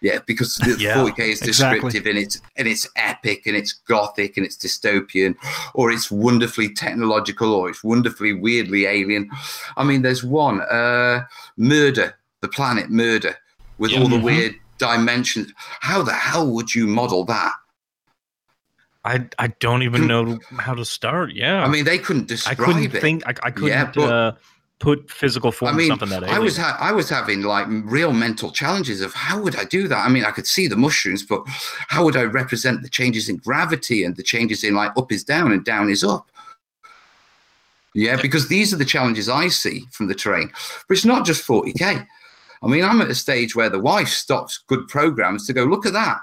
[0.00, 1.80] Yeah, because the Yeah, 40k is exactly.
[1.80, 5.34] descriptive and it's and it's epic and it's gothic and it's dystopian,
[5.74, 9.28] or it's wonderfully technological or it's wonderfully weirdly alien.
[9.76, 11.24] I mean, there's one, uh,
[11.56, 13.36] Murder, the planet Murder,
[13.78, 14.00] with Yeah.
[14.00, 14.22] all the Mhm.
[14.22, 15.52] weird dimensions.
[15.80, 17.54] How the hell would you model that?
[19.04, 21.32] I I don't even know how to start.
[21.32, 23.00] Yeah, I mean, they couldn't describe I couldn't it.
[23.00, 23.26] think.
[23.26, 24.32] I, I couldn't Yeah, but- uh,
[24.78, 28.12] put physical form I mean, something that I was ha- I was having like real
[28.12, 29.98] mental challenges of how would I do that?
[29.98, 33.36] I mean, I could see the mushrooms, but how would I represent the changes in
[33.38, 36.30] gravity and the changes in like up is down and down is up?
[37.94, 40.50] Yeah, because these are the challenges I see from the terrain.
[40.86, 42.06] But it's not just 40k.
[42.62, 45.86] I mean, I'm at a stage where the wife stops good programs to go look
[45.86, 46.20] at that.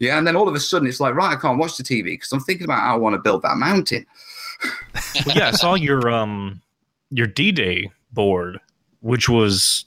[0.00, 2.04] Yeah, and then all of a sudden it's like, right, I can't watch the TV
[2.04, 4.06] because I'm thinking about how I want to build that mountain.
[5.26, 6.62] well, yeah, I saw your um
[7.10, 8.58] your D Day board,
[9.00, 9.84] which was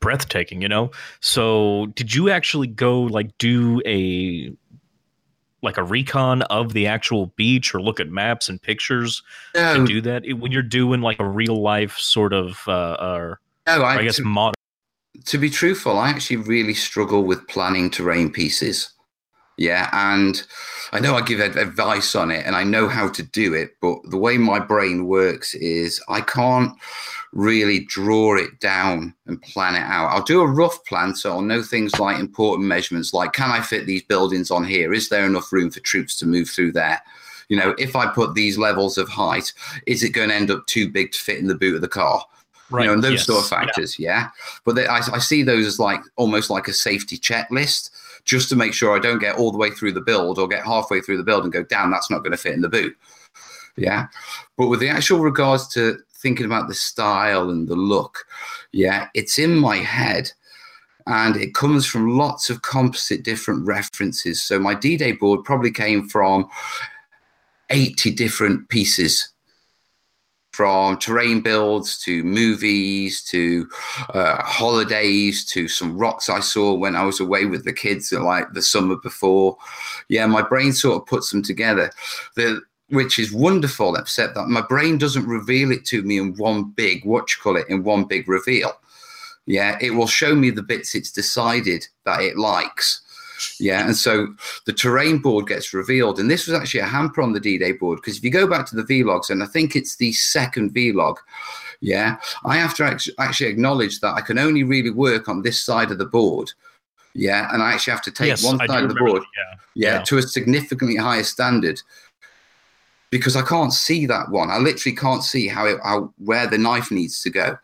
[0.00, 0.62] breathtaking.
[0.62, 4.52] You know, so did you actually go like do a
[5.62, 9.22] like a recon of the actual beach or look at maps and pictures
[9.54, 12.96] No, to do that It- when you're doing like a real life sort of uh,
[12.98, 14.54] or no, I, I guess to- modern
[15.26, 18.90] to be truthful, I actually really struggle with planning terrain pieces.
[19.60, 20.42] Yeah, and
[20.90, 23.98] I know I give advice on it and I know how to do it, but
[24.04, 26.72] the way my brain works is I can't
[27.32, 30.06] really draw it down and plan it out.
[30.06, 33.60] I'll do a rough plan, so I'll know things like important measurements like can I
[33.60, 34.94] fit these buildings on here?
[34.94, 36.98] Is there enough room for troops to move through there?
[37.50, 39.52] You know, if I put these levels of height,
[39.86, 41.88] is it going to end up too big to fit in the boot of the
[41.88, 42.24] car?
[42.70, 43.26] right you know, and those yes.
[43.26, 44.28] sort of factors, yeah.
[44.64, 47.90] But they, I, I see those as like almost like a safety checklist,
[48.24, 50.64] just to make sure I don't get all the way through the build or get
[50.64, 52.96] halfway through the build and go, damn, that's not going to fit in the boot.
[53.76, 54.08] Yeah.
[54.56, 58.26] But with the actual regards to thinking about the style and the look,
[58.72, 60.32] yeah, it's in my head.
[61.06, 64.40] And it comes from lots of composite different references.
[64.40, 66.48] So my D Day board probably came from
[67.70, 69.29] 80 different pieces
[70.60, 73.66] from terrain builds to movies to
[74.12, 78.52] uh, holidays to some rocks I saw when I was away with the kids like
[78.52, 79.56] the summer before.
[80.10, 81.90] Yeah, my brain sort of puts them together,
[82.36, 86.72] the, which is wonderful, except that my brain doesn't reveal it to me in one
[86.72, 88.72] big, what you call it, in one big reveal.
[89.46, 93.00] Yeah, it will show me the bits it's decided that it likes.
[93.58, 94.34] Yeah, and so
[94.66, 96.18] the terrain board gets revealed.
[96.18, 98.46] And this was actually a hamper on the D Day board because if you go
[98.46, 101.16] back to the vlogs, and I think it's the second vlog,
[101.80, 105.90] yeah, I have to actually acknowledge that I can only really work on this side
[105.90, 106.52] of the board.
[107.14, 109.96] Yeah, and I actually have to take yes, one side of the board that, yeah,
[109.96, 110.02] Yeah.
[110.02, 111.80] to a significantly higher standard
[113.10, 114.50] because I can't see that one.
[114.50, 117.58] I literally can't see how it how, where the knife needs to go.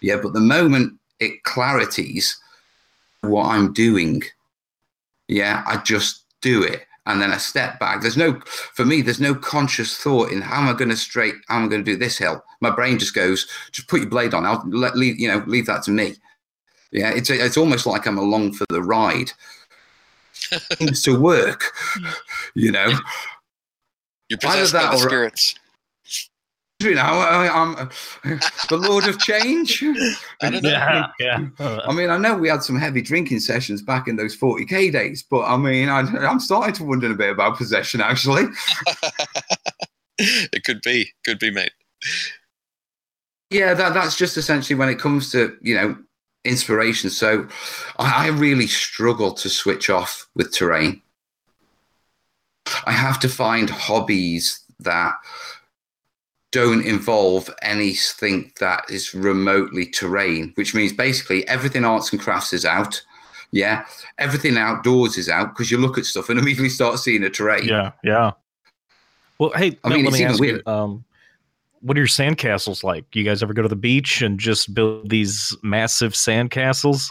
[0.00, 2.36] Yeah, but the moment it clarities
[3.20, 4.22] what I'm doing,
[5.30, 6.86] yeah, I just do it.
[7.06, 8.02] And then I step back.
[8.02, 8.40] There's no,
[8.74, 11.64] for me, there's no conscious thought in how am I going to straight, how am
[11.64, 12.44] I going to do this hill?
[12.60, 14.44] My brain just goes, just put your blade on.
[14.44, 16.14] I'll let, leave, you know, leave that to me.
[16.92, 19.32] Yeah, it's, it's almost like I'm along for the ride.
[20.78, 21.72] Seems to work,
[22.54, 22.92] you know.
[24.28, 25.54] You're possessed by that the spirits.
[26.80, 27.86] You know, I, I'm uh,
[28.70, 29.84] the Lord of Change.
[30.40, 30.70] I don't know.
[30.70, 31.46] yeah, yeah.
[31.84, 35.22] I mean, I know we had some heavy drinking sessions back in those 40k days,
[35.22, 38.44] but I mean, I, I'm starting to wonder a bit about possession actually.
[40.18, 41.72] it could be, could be, mate.
[43.50, 45.98] Yeah, that that's just essentially when it comes to you know
[46.46, 47.10] inspiration.
[47.10, 47.46] So
[47.98, 51.02] I, I really struggle to switch off with terrain.
[52.86, 55.14] I have to find hobbies that
[56.52, 62.64] don't involve anything that is remotely terrain, which means basically everything arts and crafts is
[62.64, 63.02] out.
[63.52, 63.84] Yeah,
[64.18, 67.66] everything outdoors is out because you look at stuff and immediately start seeing a terrain.
[67.66, 68.32] Yeah, yeah.
[69.38, 70.62] Well, hey, I mean, let me ask weird.
[70.66, 71.04] you, um,
[71.80, 73.04] what are your sandcastles like?
[73.16, 77.10] You guys ever go to the beach and just build these massive sandcastles?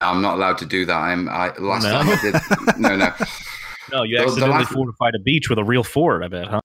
[0.00, 0.96] I'm not allowed to do that.
[0.96, 1.92] I'm I last No?
[1.92, 3.12] time I did no no
[3.92, 6.22] No, you The- the accidentally last- fortified a beach with a real fort.
[6.22, 6.60] I bet, huh?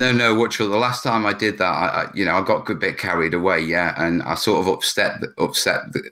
[0.00, 2.62] No no what the last time I did that I, I you know I got
[2.62, 6.10] a good bit carried away yeah and I sort of upset the- upset the,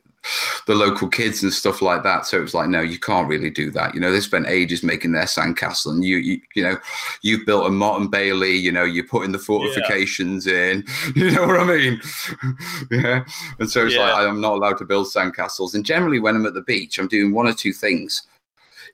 [0.67, 2.27] the local kids and stuff like that.
[2.27, 3.95] So it was like no you can't really do that.
[3.95, 6.77] You know they spent ages making their sandcastle and you you, you know
[7.23, 10.85] you've built a Motte and Bailey you know you're putting the fortifications in
[11.17, 12.01] you know what I mean?
[12.91, 13.25] Yeah
[13.59, 14.13] and so it's Yeah.
[14.13, 15.75] like I'm not allowed to build sandcastles.
[15.75, 18.23] And generally when I'm at the beach I'm doing one or two things.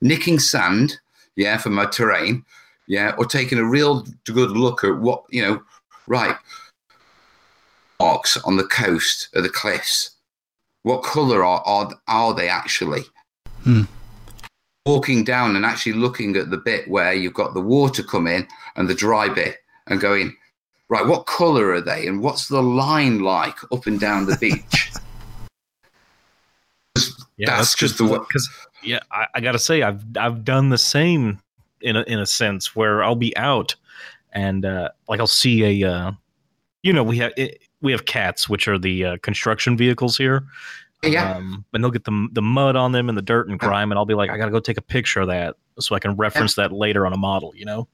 [0.00, 1.00] Nicking sand
[1.34, 2.44] yeah for my terrain
[2.86, 5.62] yeah, or taking a real good look at what you know,
[6.06, 6.36] right?
[8.00, 10.10] Marks on the coast of the cliffs.
[10.82, 13.02] What colour are are, are they actually?
[13.62, 13.82] Hmm.
[14.86, 18.46] Walking down and actually looking at the bit where you've got the water come in
[18.76, 19.56] and the dry bit,
[19.86, 20.36] and going,
[20.90, 24.90] right, what colour are they, and what's the line like up and down the beach?
[27.36, 28.48] Yeah, That's just the way- because
[28.84, 31.40] yeah, I, I gotta say I've I've done the same
[31.84, 33.74] in a in a sense where I'll be out
[34.32, 36.12] and uh, like I'll see a uh,
[36.82, 40.44] you know we have it, we have cats which are the uh, construction vehicles here.
[41.02, 43.92] yeah, Um, and they'll get the the mud on them and the dirt and grime,
[43.92, 46.16] and I'll be like, I gotta go take a picture of that so I can
[46.16, 47.52] reference that later on a model.
[47.54, 47.88] You know?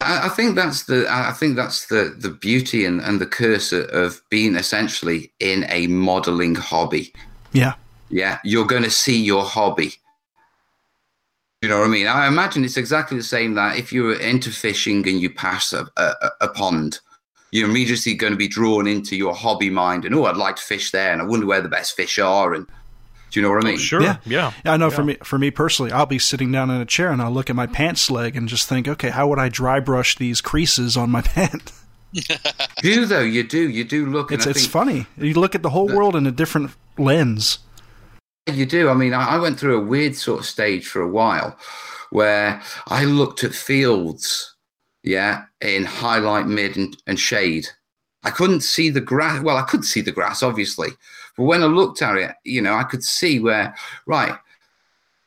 [0.00, 3.72] I, I think that's the I think that's the the beauty and, and the curse
[3.72, 7.12] of- of being essentially in a modeling hobby.
[7.52, 7.74] Yeah.
[8.10, 9.94] Yeah, you're going to see your hobby.
[11.64, 12.06] You know what I mean?
[12.06, 15.88] I imagine it's exactly the same that if you're into fishing and you pass a,
[15.96, 16.12] a,
[16.42, 17.00] a pond,
[17.52, 20.62] you're immediately going to be drawn into your hobby mind and oh, I'd like to
[20.62, 22.66] fish there, and I wonder where the best fish are, and
[23.30, 23.78] do you know what I oh, mean?
[23.78, 24.02] sure.
[24.02, 24.18] Yeah.
[24.26, 24.52] Yeah.
[24.66, 27.22] I know for me for me personally, I'll be sitting down in a chair and
[27.22, 27.74] I'll look at my mm-hmm.
[27.74, 31.22] pants leg and just think, okay, how would I dry brush these creases on my
[31.22, 31.72] pant?
[32.12, 32.22] You
[32.82, 34.32] do though, you do, you do look.
[34.32, 35.06] and It's it's think- funny.
[35.16, 37.60] You look at the whole world in a different lens.
[38.52, 38.88] You do.
[38.90, 41.56] I mean, I I went through a weird sort of stage for a while
[42.10, 44.54] where I looked at fields,
[45.02, 47.66] yeah, in highlight, mid, and, and shade.
[48.22, 49.42] I couldn't see the grass.
[49.42, 50.90] Well, I could see the grass, obviously.
[51.36, 53.74] But when I looked at it, you know, I could see where,
[54.06, 54.36] right,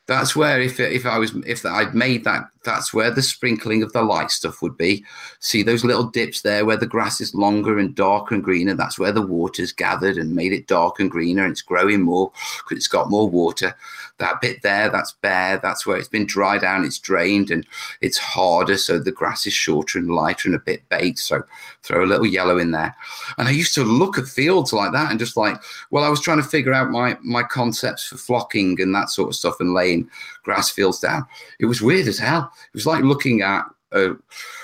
[0.08, 3.92] that's where if if I was if I'd made that that's where the sprinkling of
[3.92, 5.04] the light stuff would be.
[5.38, 8.74] See those little dips there where the grass is longer and darker and greener.
[8.74, 11.44] That's where the water's gathered and made it dark and greener.
[11.44, 13.76] And it's growing more because it's got more water.
[14.18, 15.58] That bit there, that's bare.
[15.58, 16.84] That's where it's been dried down.
[16.84, 17.64] It's drained and
[18.00, 21.20] it's harder, so the grass is shorter and lighter and a bit baked.
[21.20, 21.44] So
[21.82, 22.96] throw a little yellow in there.
[23.38, 26.20] And I used to look at fields like that and just like, well, I was
[26.20, 29.72] trying to figure out my my concepts for flocking and that sort of stuff and
[29.72, 30.10] laying
[30.42, 31.24] grass fields down.
[31.60, 32.50] It was weird as hell.
[32.66, 34.14] It was like looking at uh,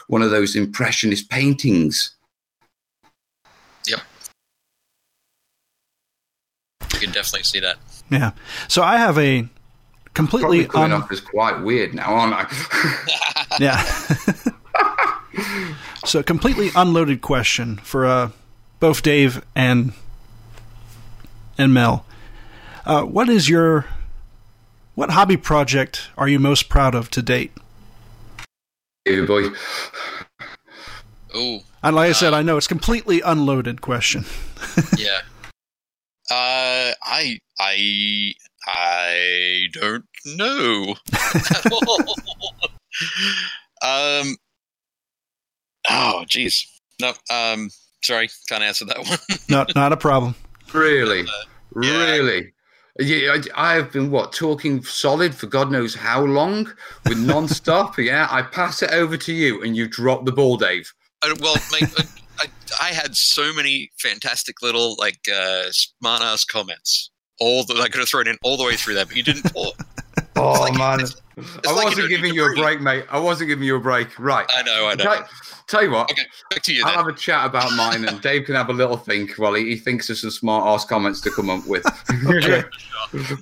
[0.09, 2.13] one of those impressionist paintings.
[3.87, 4.01] Yep.
[6.93, 7.77] You can definitely see that.
[8.11, 8.33] Yeah.
[8.69, 9.49] So I have a
[10.15, 12.47] completely Probably coming un- off as quite weird now, aren't I?
[13.61, 13.81] Yeah.
[16.05, 18.31] so, a completely unloaded question for uh,
[18.81, 19.93] both Dave and
[21.57, 22.05] and Mel.
[22.85, 23.87] Uh, what is your
[24.97, 27.53] what hobby project are you most proud of to date?
[29.05, 29.45] Hey, boy.
[31.35, 34.25] Oh, And like I said, I know it's completely unloaded question.
[34.99, 35.21] yeah.
[36.31, 38.35] Uh, I, I,
[38.67, 40.95] I don't know.
[41.13, 42.15] at all.
[43.83, 44.37] um.
[45.91, 46.67] Oh, jeez.
[47.01, 47.13] No.
[47.31, 47.71] Um.
[48.03, 49.19] Sorry, can't answer that one.
[49.49, 50.35] Not not a problem.
[50.73, 51.21] Really?
[51.21, 52.05] yeah.
[52.07, 52.53] Really?
[53.01, 56.71] Yeah, I, I have been what talking solid for God knows how long
[57.09, 57.99] with non-stop.
[57.99, 60.93] yeah, I pass it over to you, and you drop the ball, Dave.
[61.23, 62.03] Uh, well, mate, uh,
[62.41, 62.47] I,
[62.81, 67.11] I had so many fantastic little like uh, smart ass comments.
[67.41, 69.53] All that I could have thrown in all the way through that, but you didn't.
[69.53, 69.73] Pull.
[70.37, 71.15] Oh like- man, it's-
[71.67, 73.05] I like wasn't giving you a break, mate.
[73.09, 74.19] I wasn't giving you a break.
[74.19, 74.45] Right.
[74.57, 75.05] I know, I know.
[75.05, 75.29] Tell,
[75.69, 78.45] tell you what, Okay, back to you I'll have a chat about mine, and Dave
[78.45, 81.31] can have a little think while he, he thinks of some smart ass comments to
[81.31, 81.85] come up with.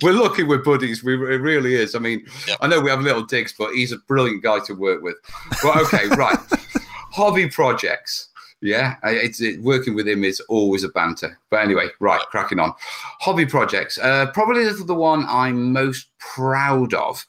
[0.03, 1.03] We're lucky we're buddies.
[1.03, 1.95] We it really is.
[1.95, 2.57] I mean, Yep.
[2.61, 5.15] I know we have little digs, but he's a brilliant guy to work with.
[5.63, 6.37] Well, okay, right.
[7.11, 8.29] hobby projects.
[8.63, 11.37] Yeah, I- it's it, working with him is always a banter.
[11.49, 12.73] But anyway, right, cracking on.
[13.19, 13.97] Hobby projects.
[13.97, 17.25] Uh, probably the the one I'm most proud of.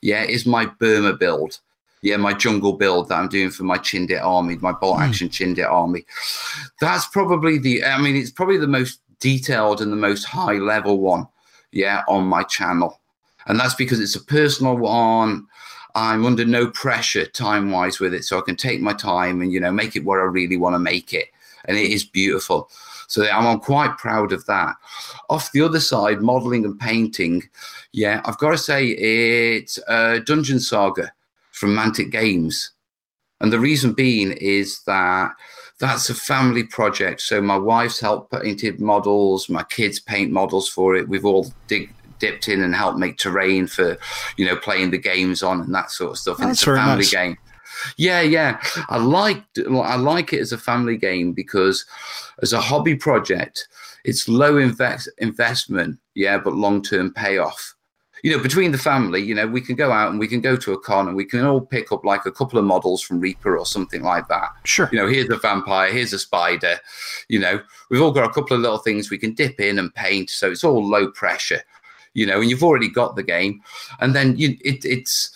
[0.00, 1.58] Yeah, is my Burma build.
[2.00, 5.02] Yeah, my jungle build that I'm doing for my Chindit army, my bolt Hmm.
[5.02, 6.06] action Chindit army.
[6.80, 7.84] That's probably the.
[7.84, 11.26] I mean, it's probably the most detailed and the most high level one.
[11.72, 12.98] Yeah, on my channel,
[13.46, 15.47] and that's because it's a personal one.
[15.98, 19.52] I'm under no pressure time wise with it, so I can take my time and
[19.52, 21.26] you know make it what I really want to make it,
[21.64, 22.70] and it is beautiful.
[23.08, 24.76] So I'm, quite proud of that.
[25.30, 27.42] Off the other side, modeling and painting,
[27.92, 31.10] yeah, I've got to say it's Dungeon Saga
[31.50, 32.70] from Mantic Games,
[33.40, 35.32] and the reason being is that
[35.80, 37.22] that's a family project.
[37.22, 41.08] So my wife's helped painted models, my kids paint models for it.
[41.08, 43.96] We've all dig, dipped in and helped make terrain for,
[44.36, 46.38] you know, playing the games on and that sort of stuff.
[46.38, 47.10] And That's it's a family nice.
[47.10, 47.36] game.
[47.96, 48.60] Yeah, yeah.
[48.88, 51.84] I like I like it as a family game because
[52.42, 53.68] as a hobby project,
[54.04, 57.74] it's low invest, investment, yeah, but long term payoff.
[58.24, 60.56] You know, between the family, you know, we can go out and we can go
[60.56, 63.20] to a con and we can all pick up like a couple of models from
[63.20, 64.88] Reaper or something like that Sure.
[64.90, 66.80] you know, here's a vampire, here's a spider.
[67.28, 67.60] You know,
[67.90, 70.50] we've all got a couple of little things we can dip in and paint, so
[70.50, 71.62] it's all low pressure.
[72.18, 73.60] You know, and you've already got the game,
[74.00, 75.30] and then you, it, it's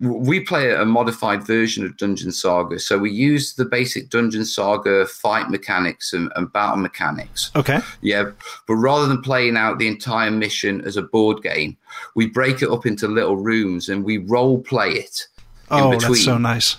[0.00, 5.06] we play a modified version of Dungeon Saga, so we use the basic Dungeon Saga
[5.06, 7.50] fight mechanics and, and battle mechanics.
[7.56, 7.80] Okay.
[8.00, 8.30] Yeah,
[8.68, 11.76] but rather than playing out the entire mission as a board game,
[12.14, 15.26] we break it up into little rooms and we role play it
[15.70, 16.22] Oh, that's between.
[16.22, 16.76] so nice.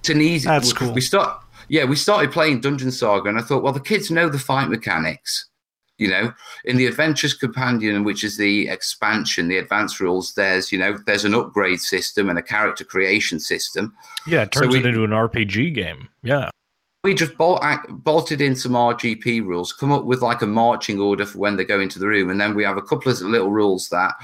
[0.00, 0.46] it's an easy.
[0.48, 0.92] That's we- cool.
[0.92, 4.28] We start, yeah, we started playing Dungeon Saga, and I thought, well, the kids know
[4.28, 5.46] the fight mechanics.
[5.98, 6.32] You know,
[6.66, 11.24] in the Adventurer's Companion, which is the expansion, the advanced rules, there's you know, there's
[11.24, 13.94] an upgrade system and a character creation system.
[14.26, 16.08] Yeah, it So turns we- it into an RPG game.
[16.22, 16.50] Yeah.
[17.02, 21.24] We just bolt, bolted in some RGP rules, come up with like a marching order
[21.24, 23.52] for when they go into the room, and then we have a couple of little
[23.52, 24.14] rules that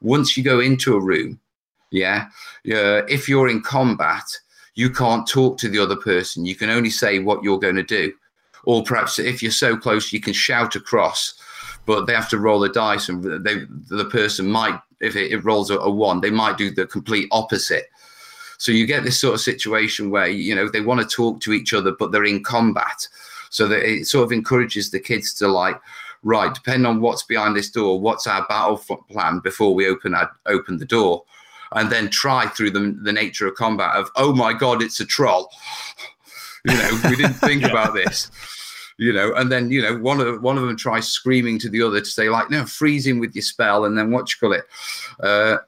[0.00, 1.40] once you go into a room,
[1.90, 2.26] yeah,
[2.64, 4.22] yeah, if you're in combat,
[4.76, 6.46] you can't talk to the other person.
[6.46, 8.12] You can only say what you're going to do,
[8.68, 11.32] or perhaps if you're so close, you can shout across,
[11.86, 15.42] but they have to roll the dice, and they the person might, if it, it
[15.42, 17.86] rolls a, a one, they might do the complete opposite.
[18.58, 21.54] So you get this sort of situation where you know they want to talk to
[21.54, 23.08] each other, but they're in combat.
[23.48, 25.80] So that it sort of encourages the kids to like,
[26.22, 28.76] right, depending on what's behind this door, what's our battle
[29.10, 31.24] plan before we open our, open the door,
[31.72, 35.06] and then try through the the nature of combat of oh my god, it's a
[35.06, 35.50] troll.
[36.64, 38.30] You know, we didn't think about this.
[38.98, 41.82] You know, and then you know one of one of them tries screaming to the
[41.82, 44.52] other to say like, no, freeze him with your spell, and then what you call
[44.52, 44.64] it.
[45.22, 45.58] Uh,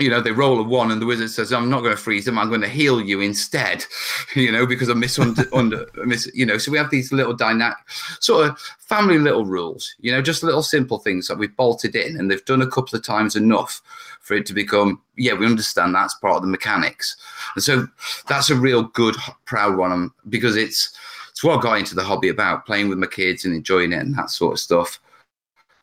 [0.00, 2.26] you know, they roll a one, and the wizard says, "I'm not going to freeze
[2.26, 2.36] him.
[2.36, 3.84] I'm going to heal you instead."
[4.34, 6.58] You know, because I misunder, under, mis, you know.
[6.58, 7.76] So we have these little dynamic,
[8.18, 9.94] sort of family little rules.
[10.00, 12.98] You know, just little simple things that we've bolted in, and they've done a couple
[12.98, 13.80] of times enough
[14.24, 17.14] for it to become, yeah, we understand that's part of the mechanics.
[17.54, 17.86] And so
[18.26, 19.14] that's a real good,
[19.44, 20.96] proud one um, because it's
[21.34, 23.98] it's what I got into the hobby about playing with my kids and enjoying it
[23.98, 25.00] and that sort of stuff.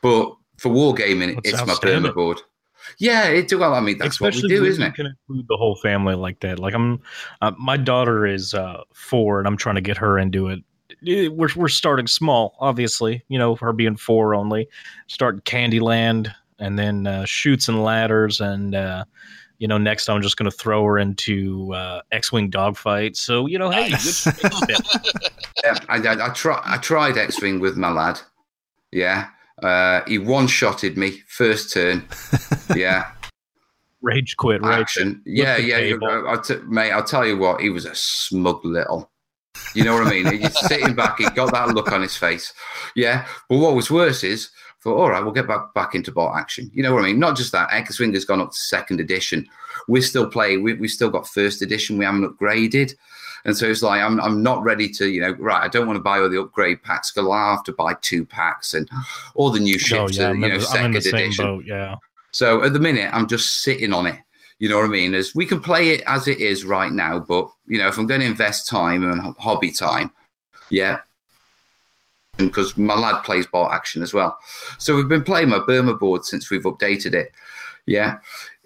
[0.02, 2.04] But for wargaming, That's it's my outstanding.
[2.04, 2.42] Burma board.
[3.00, 4.96] Yeah, it, do well, I mean, that's Especially what we do, isn't it?
[4.96, 6.58] can include the whole family like that.
[6.58, 7.02] Like I'm,
[7.42, 10.60] uh, my daughter is uh, four, and I'm trying to get her into it.
[11.06, 13.24] Eh, We're we're starting small, obviously.
[13.28, 14.70] You know, her being four only.
[15.08, 19.04] Start Candyland, and then uh, chutes and ladders, and uh,
[19.62, 23.16] you know, next I'm just going to throw her into uh, X-wing dogfight.
[23.16, 24.26] So you know, hey, Nice.
[24.26, 24.86] good- good-
[25.64, 28.20] Yeah, I, I, I, try, I tried X Wing with my lad.
[28.92, 29.28] Yeah.
[29.62, 32.04] Uh, he one shotted me first turn.
[32.76, 33.12] Yeah.
[34.02, 34.80] rage quit, right?
[34.80, 35.22] action.
[35.28, 35.96] Yeah, yeah.
[36.28, 39.12] I t- mate, I'll tell you what, he was a smug little.
[39.76, 40.42] You know what I mean?
[40.42, 42.52] He's sitting back, he got that look on his face.
[42.96, 43.28] Yeah.
[43.50, 44.50] But what was worse is,
[44.82, 46.70] for all right, we'll get back back into Bolt Action.
[46.74, 47.20] You know what I mean?
[47.20, 49.48] Not just that, X Wing has gone up to second edition.
[49.88, 52.96] We're still playing, we, we've still got first edition, we haven't upgraded.
[53.46, 55.98] And so it's like, I'm, I'm not ready to, you know, right, I don't want
[55.98, 58.90] to buy all the upgrade packs because I'll have to buy two packs and
[59.36, 60.20] all the new oh, ships.
[60.20, 61.46] Oh yeah, you in, know, the, second in the same edition.
[61.46, 61.66] boat.
[61.66, 61.96] Yeah.
[62.32, 64.20] So at the minute, I'm just sitting on it.
[64.60, 65.16] You know what I mean?
[65.16, 68.06] As we can play it as it is right now, but you know, if I'm
[68.06, 70.12] going to invest time and hobby time,
[70.70, 71.00] yeah,
[72.38, 74.38] because my lad plays Bolt Action as well.
[74.78, 77.32] So we've been playing my Burma board since we've updated it.
[77.86, 78.18] Yeah,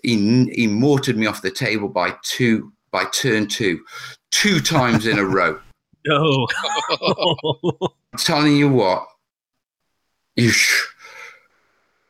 [0.03, 3.83] he he mortared me off the table by two by turn two,
[4.31, 5.59] two times in a row.
[6.07, 6.47] No.
[7.81, 9.07] I'm telling you what,
[10.35, 10.49] you.
[10.51, 10.83] Sh-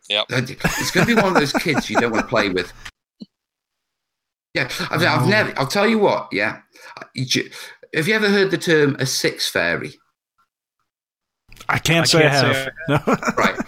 [0.09, 0.25] Yep.
[0.29, 2.71] It's going to be one of those kids you don't want to play with.
[4.53, 5.57] Yeah, I've, I've never.
[5.57, 6.27] I'll tell you what.
[6.31, 6.59] Yeah,
[7.15, 9.95] have you ever heard the term a six fairy?
[11.69, 13.07] I can't I say can't I say have.
[13.07, 13.15] No.
[13.37, 13.59] Right.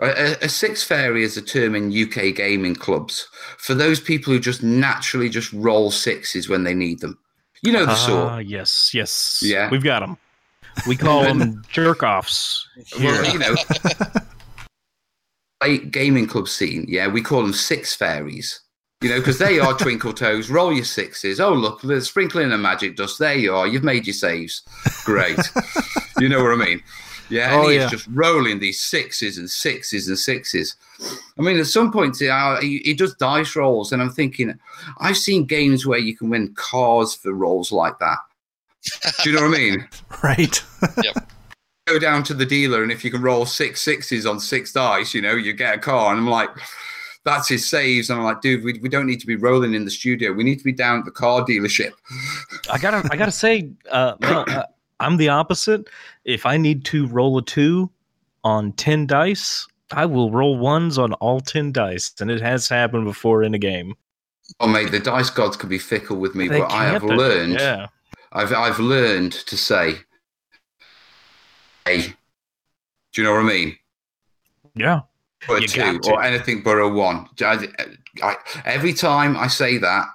[0.00, 3.26] A, a six fairy is a term in UK gaming clubs
[3.58, 7.18] for those people who just naturally just roll sixes when they need them.
[7.62, 8.46] You know the Ah, sort.
[8.46, 9.40] yes, yes.
[9.44, 9.68] Yeah.
[9.70, 10.16] We've got them.
[10.86, 12.64] We call them jerk offs.
[13.00, 13.56] Well, you know,
[15.60, 16.84] like gaming club scene.
[16.88, 18.60] Yeah, we call them six fairies.
[19.00, 20.50] You know, because they are twinkle toes.
[20.50, 21.40] Roll your sixes.
[21.40, 23.18] Oh look, there's sprinkling of magic dust.
[23.18, 23.66] There you are.
[23.66, 24.62] You've made your saves.
[25.04, 25.38] Great.
[26.20, 26.82] you know what I mean?
[27.30, 27.88] Yeah, and Oh, he's yeah.
[27.88, 30.76] just rolling these sixes and sixes and sixes.
[31.38, 34.58] I mean, at some point, he, he does dice rolls, and I'm thinking,
[34.98, 38.18] I've seen games where you can win cars for rolls like that.
[39.22, 39.88] Do you know what I mean?
[40.22, 40.62] right.
[41.86, 45.14] go down to the dealer and if you can roll six sixes on six dice,
[45.14, 46.10] you know, you get a car.
[46.12, 46.50] And I'm like,
[47.24, 48.10] that's his saves.
[48.10, 50.32] And I'm like, dude, we, we don't need to be rolling in the studio.
[50.32, 51.92] We need to be down at the car dealership.
[52.70, 54.64] I gotta, I gotta say, uh, Mel, uh,
[55.00, 55.88] I'm the opposite.
[56.24, 57.90] If I need to roll a two
[58.44, 63.04] on ten dice, I will roll ones on all ten dice, and it has happened
[63.04, 63.94] before in a game.
[64.60, 67.54] Oh, mate, the dice gods can be fickle with me, They but I have learned,
[67.54, 67.88] Yeah.
[68.32, 69.96] I've, I've learned to say,
[71.84, 72.14] hey,
[73.12, 73.76] do you know what I mean?
[74.74, 75.00] Yeah.
[75.48, 77.26] Or a two or anything but a one.
[77.40, 77.68] I-
[78.22, 80.06] I- every time I say that,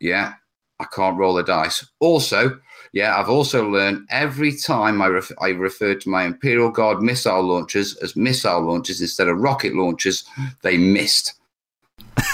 [0.00, 0.34] yeah,
[0.78, 1.86] I can't roll a dice.
[1.98, 2.60] Also,
[2.92, 7.42] yeah, I've also learned every time I, ref- I refer to my Imperial Guard missile
[7.42, 10.24] launchers as missile launchers instead of rocket launchers,
[10.62, 11.34] they missed.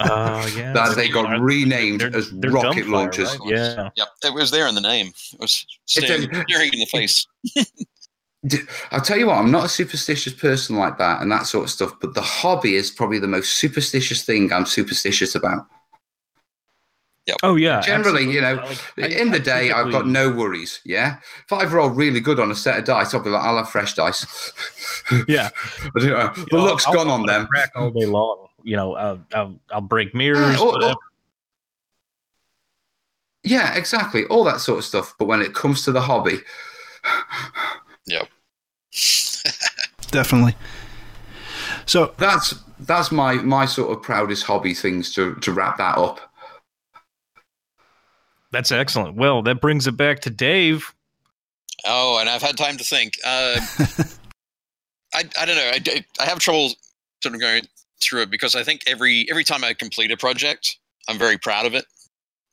[0.00, 0.72] Uh, yeah.
[0.72, 3.38] that they got renamed They're- as they're rocket dumbfire, launchers.
[3.38, 3.50] right?
[3.50, 3.88] Yeah.
[3.96, 5.08] Yep, it was there in the name.
[5.32, 7.26] It was staring, staring in the face.
[8.90, 11.70] I'll tell you what, I'm not a superstitious person like that and that sort of
[11.70, 15.66] stuff, but the hobby is probably the most superstitious thing I'm superstitious about.
[17.42, 17.80] Oh yeah.
[17.80, 19.02] Generally, you know, absolutely.
[19.02, 20.80] Like, I- in the I day, I've got no worries.
[20.84, 23.56] Yeah, if I've rolled really good on a set of dice, I'll be like, I'll
[23.56, 24.52] have fresh dice.
[25.28, 25.50] Yeah.
[25.92, 27.46] But, you know, the I'll- look's I'll- gone I'll on them.
[27.46, 28.46] Crack all day long.
[28.62, 30.56] You know, I'll, I'll, I'll break mirrors.
[30.56, 30.94] Yeah, or- or-
[33.44, 35.14] Yeah, exactly, all that sort of stuff.
[35.18, 36.38] But when it comes to the hobby,
[38.06, 38.28] yep.
[40.10, 40.54] Definitely.
[41.86, 46.31] So, that's that's my my sort of proudest hobby things to to wrap that up.
[48.52, 49.16] That's excellent.
[49.16, 50.92] Well, that brings it back to Dave.
[51.84, 53.14] Oh, and I've had time to think.
[53.24, 53.56] Uh,
[55.14, 55.70] I, I don't know.
[55.72, 56.70] I, I- I have trouble
[57.22, 57.62] sort of going
[58.02, 60.78] through it because I think every every time I complete a project,
[61.08, 61.84] I'm very proud of it,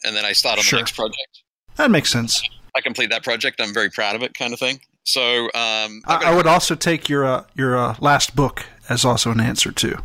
[0.03, 0.77] and then I start on Sure.
[0.77, 1.43] the next project.
[1.75, 2.41] that makes sense.
[2.75, 4.79] I complete that project, I'm very proud of it, kind of thing.
[5.03, 8.35] So um, I've I, got I a- would also take your uh, your uh, last
[8.35, 9.97] book as also an answer too.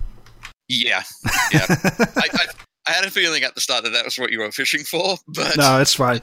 [0.69, 1.03] yeah,
[1.53, 1.67] yeah.
[2.17, 2.47] I, I,
[2.87, 5.17] I had a feeling at the start that that was what you were fishing for,
[5.29, 6.21] but No, it's fine.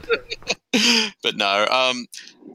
[1.24, 1.66] but no.
[1.70, 2.06] Um,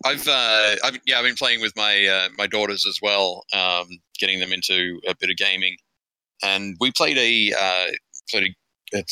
[0.05, 3.87] I've, uh, I've yeah, I've been playing with my uh, my daughters as well, um,
[4.19, 5.77] getting them into a bit of gaming,
[6.43, 7.93] and we played a uh,
[8.31, 8.55] played
[8.95, 9.05] a,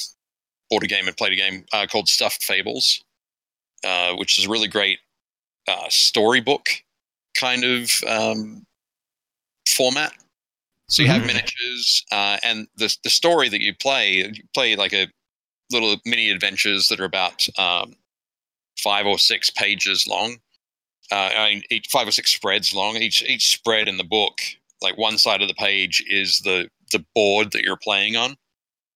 [0.71, 3.03] bought a game and played a game uh, called Stuffed Fables,
[3.85, 4.99] uh, which is a really great
[5.67, 6.67] uh, storybook
[7.37, 8.65] kind of um,
[9.69, 10.13] format.
[10.89, 11.27] So you have Mhm.
[11.29, 15.09] miniatures, uh, and the the story that you play, you play like a
[15.71, 17.97] little mini adventures that are about um,
[18.79, 20.39] five or six pages long.
[21.13, 22.97] Uh, I mean, each, five or six spreads long.
[22.97, 24.41] Each each spread in the book,
[24.83, 28.37] like one side of the page is the the board that you're playing on.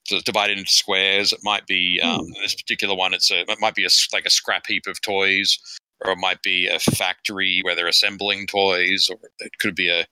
[0.08, 1.32] So it's divided into squares.
[1.32, 3.14] It might be um, in this particular one.
[3.14, 5.58] It's a it might be a like a scrap heap of toys,
[6.04, 10.06] or it might be a factory where they're assembling toys, or it could be a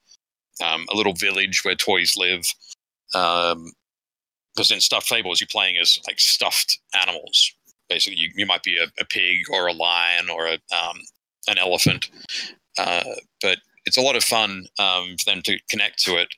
[0.62, 2.44] um, a little village where toys live.
[3.14, 3.72] Um,
[4.54, 7.52] because in stuffed fables, you're playing as like stuffed animals.
[7.88, 10.98] Basically, you, you might be a, a pig or a lion or a um,
[11.46, 12.10] an elephant,
[12.78, 13.04] uh,
[13.42, 16.34] but it's a lot of fun um, for them to connect to it.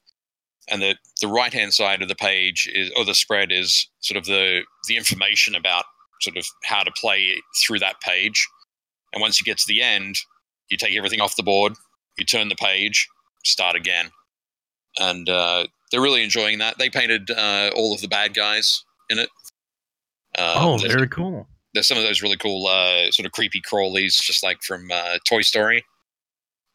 [0.68, 4.18] And the the right hand side of the page is, or the spread is sort
[4.18, 5.84] of the the information about
[6.20, 8.46] sort of how to play through that page.
[9.14, 10.18] And once you get to the end,
[10.68, 11.74] you take everything off the board,
[12.18, 13.08] you turn the page,
[13.44, 14.10] start again,
[14.98, 16.78] and uh, they're really enjoying that.
[16.78, 19.28] They painted uh, all of the bad guys in it.
[20.36, 21.46] Uh, oh, very cool.
[21.74, 25.18] there's some of those really cool, uh, sort of creepy crawlies, just like from uh,
[25.26, 25.84] Toy Story,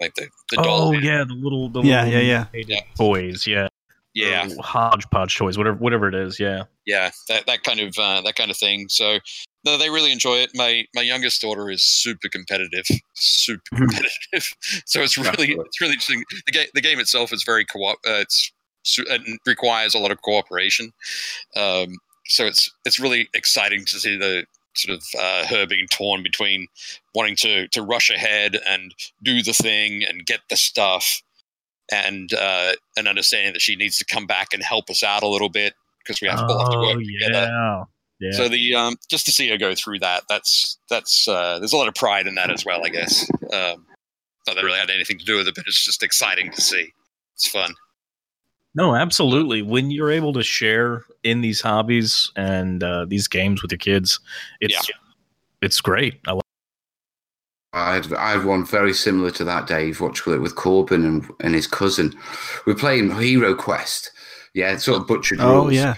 [0.02, 0.90] like the the doll.
[0.90, 2.46] Oh yeah, the little the Yeah, little yeah, yeah.
[2.54, 2.96] mutated Yeah.
[2.98, 3.48] toys.
[3.48, 3.68] Yeah,
[4.14, 6.40] yeah, hodgepodge toys, whatever whatever it is.
[6.40, 6.64] Yeah.
[6.86, 8.88] yeah, that that kind of uh, that kind of thing.
[8.90, 9.20] So
[9.66, 10.52] no, they really enjoy it.
[10.54, 13.80] My my youngest daughter is super competitive, super Mhm.
[13.90, 14.54] competitive.
[14.86, 15.66] so it's really Absolutely.
[15.66, 16.24] it's really interesting.
[16.46, 18.52] The game the game itself is very co uh, it's
[18.98, 20.92] it requires a lot of cooperation.
[21.56, 21.98] Um,
[22.28, 24.46] so it's it's really exciting to see the
[24.76, 26.68] sort of uh, her being torn between
[27.16, 28.94] wanting to to rush ahead and
[29.24, 31.22] do the thing and get the stuff,
[31.92, 35.28] and uh, and understanding that she needs to come back and help us out a
[35.28, 37.48] little bit because we have to, all have to work Oh, together.
[37.48, 37.84] yeah.
[38.24, 38.32] Yeah.
[38.38, 41.78] So the um, just to see her go through that, that's that's uh, there's a
[41.78, 43.30] lot of pride in that as well, I guess.
[43.52, 43.86] Um,
[44.48, 46.62] not that it really had anything to do with it, but it's just exciting to
[46.62, 46.94] see.
[47.36, 47.74] It's fun.
[48.76, 49.62] No, absolutely.
[49.62, 54.20] When you're able to share in these hobbies and uh, these games with your kids,
[54.62, 54.90] it's
[55.62, 56.20] it's great.
[56.26, 56.42] I love
[57.74, 60.00] I had, I had one very similar to that, Dave.
[60.00, 62.14] What you call it with Corbin and, and his cousin.
[62.66, 64.12] We're playing Hero Quest.
[64.54, 65.74] Yeah, sort of butchered Oh rules.
[65.74, 65.96] yeah.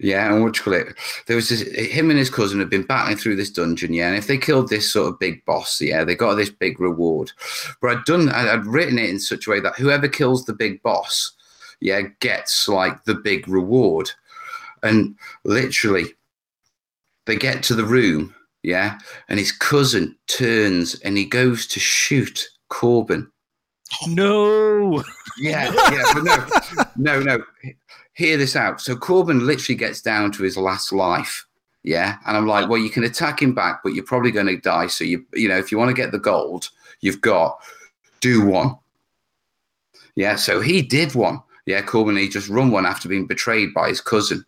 [0.00, 0.96] Yeah, and what you call it?
[1.26, 4.08] There was this, him and his cousin had been battling through this dungeon, yeah.
[4.08, 7.32] And if they killed this sort of big boss, yeah, they got this big reward.
[7.80, 10.52] But I'd done, I'd, I'd written it in such a way that whoever kills the
[10.52, 11.32] big boss,
[11.80, 14.10] yeah, gets like the big reward.
[14.84, 16.14] And literally,
[17.26, 18.32] they get to the room,
[18.62, 23.28] yeah, and his cousin turns and he goes to shoot Corbin.
[24.06, 25.02] No.
[25.38, 26.46] Yeah, yeah, but no,
[26.96, 27.42] no, no.
[28.18, 28.80] Hear this out.
[28.80, 31.46] So Corbin literally gets down to his last life.
[31.84, 34.56] Yeah, and I'm like, well, you can attack him back, but you're probably going to
[34.56, 34.88] die.
[34.88, 36.68] So you, you know, if you want to get the gold,
[37.00, 37.60] you've got
[38.18, 38.76] do one.
[40.16, 41.40] Yeah, so he did one.
[41.64, 44.44] Yeah, Corbin he just run one after being betrayed by his cousin.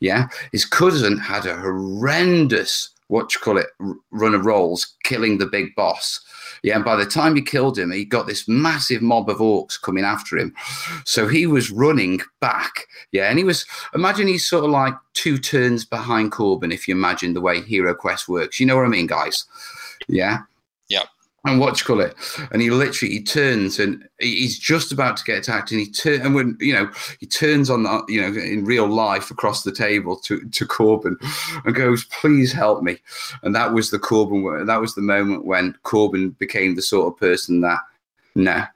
[0.00, 5.38] Yeah, his cousin had a horrendous what you call it r- run of rolls, killing
[5.38, 6.20] the big boss.
[6.62, 9.80] Yeah, and by the time he killed him, he got this massive mob of orcs
[9.80, 10.54] coming after him.
[11.04, 12.86] So he was running back.
[13.12, 16.94] Yeah, and he was imagine he's sort of like two turns behind Corbin, if you
[16.94, 18.58] imagine the way Hero Quest works.
[18.58, 19.44] You know what I mean, guys?
[20.08, 20.40] Yeah.
[20.88, 21.06] Yep.
[21.46, 22.14] And what you call it?
[22.52, 26.22] And he literally he turns and he's just about to get attacked, and he turn
[26.22, 26.90] and when you know
[27.20, 31.18] he turns on the you know in real life across the table to to Corbin
[31.66, 32.98] and goes, "Please help me."
[33.42, 34.64] And that was the Corbin.
[34.66, 37.80] That was the moment when Corbin became the sort of person that,
[38.34, 38.66] nah,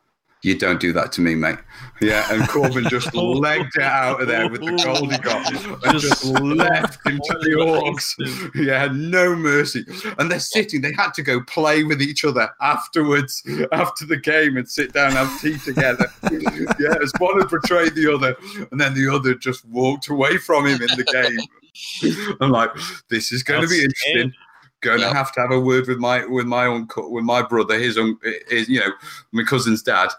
[0.43, 1.59] you don't do that to me, mate.
[2.01, 5.53] Yeah, and Corbin just legged it out of there with the gold he got
[5.85, 8.55] and just left into the orcs.
[8.55, 9.85] Yeah, no mercy.
[10.19, 14.57] And they're sitting, they had to go play with each other afterwards, after the game,
[14.57, 16.07] and sit down and have tea together.
[16.79, 18.37] yeah, as one had betrayed the other,
[18.71, 22.37] and then the other just walked away from him in the game.
[22.41, 22.71] I'm like,
[23.09, 24.33] this is going to be interesting.
[24.81, 25.09] Going Yeah.
[25.09, 27.99] to have to have a word with my with my uncle, with my brother, his
[27.99, 28.17] un,
[28.49, 28.91] his you know,
[29.33, 30.11] my cousin's dad.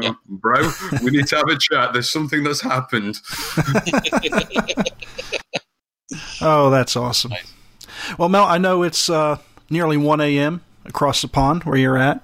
[0.00, 0.12] Yeah.
[0.26, 0.70] Bro,
[1.02, 1.92] we need to have a chat.
[1.94, 3.20] There's something that's happened.
[6.40, 7.30] Oh, that's awesome.
[7.30, 7.52] Nice.
[8.18, 9.38] Well, Mel, I know it's uh,
[9.70, 10.60] nearly 1 a.m.
[10.84, 12.22] across the pond where you're at.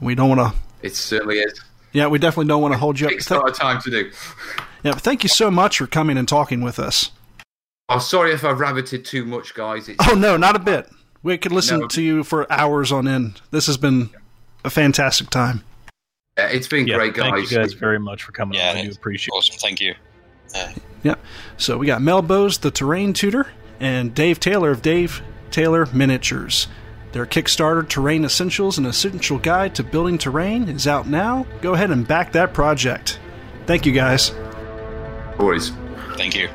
[0.00, 0.60] We don't want to.
[0.82, 1.58] It certainly is.
[1.92, 3.12] Yeah, we definitely don't want to hold you up.
[3.12, 4.10] Takes a lot of time to do.
[4.82, 7.12] Yeah, but thank you so much for coming and talking with us.
[7.88, 9.88] Oh, sorry if I've rabbited too much, guys.
[9.88, 10.90] It's, Oh no, not a bit.
[11.24, 11.86] We could listen No.
[11.88, 13.40] to you for hours on end.
[13.50, 14.10] This has been
[14.64, 15.64] a fantastic time.
[16.38, 17.30] uh, it's been Yeah, great, guys.
[17.32, 18.76] Thank you guys very much for coming Yeah, on.
[18.76, 19.38] I do it's appreciate it.
[19.38, 19.56] Awesome.
[19.58, 19.94] Thank you.
[21.02, 21.18] Yep.
[21.56, 23.48] So we got Mel Bose, the terrain tutor,
[23.80, 26.68] and Dave Taylor of Dave Taylor Miniatures.
[27.12, 31.46] Their Kickstarter, Terrain Essentials, an essential guide to building terrain, is out now.
[31.62, 33.18] Go ahead and back that project.
[33.66, 34.32] Thank you guys.
[35.38, 35.70] Boys.
[36.16, 36.48] Thank you.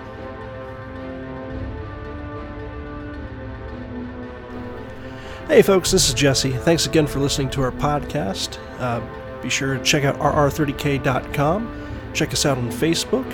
[5.49, 6.51] Hey, folks, this is Jesse.
[6.51, 8.59] Thanks again for listening to our podcast.
[8.77, 9.01] Uh,
[9.41, 12.11] be sure to check out rr30k.com.
[12.13, 13.25] Check us out on Facebook.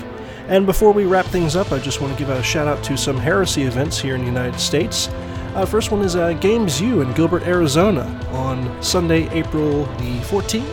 [0.48, 2.96] And before we wrap things up, I just want to give a shout out to
[2.96, 5.08] some heresy events here in the United States.
[5.54, 10.64] Uh, first one is uh, Games U in Gilbert, Arizona on Sunday, April the 14th.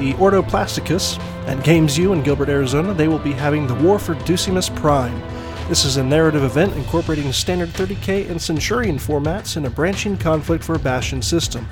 [0.00, 4.00] The Ordo Plasticus at Games U in Gilbert, Arizona, they will be having the War
[4.00, 5.22] for Ducimus Prime.
[5.70, 10.64] This is a narrative event incorporating standard 30k and Centurion formats in a branching conflict
[10.64, 11.68] for a Bastion system.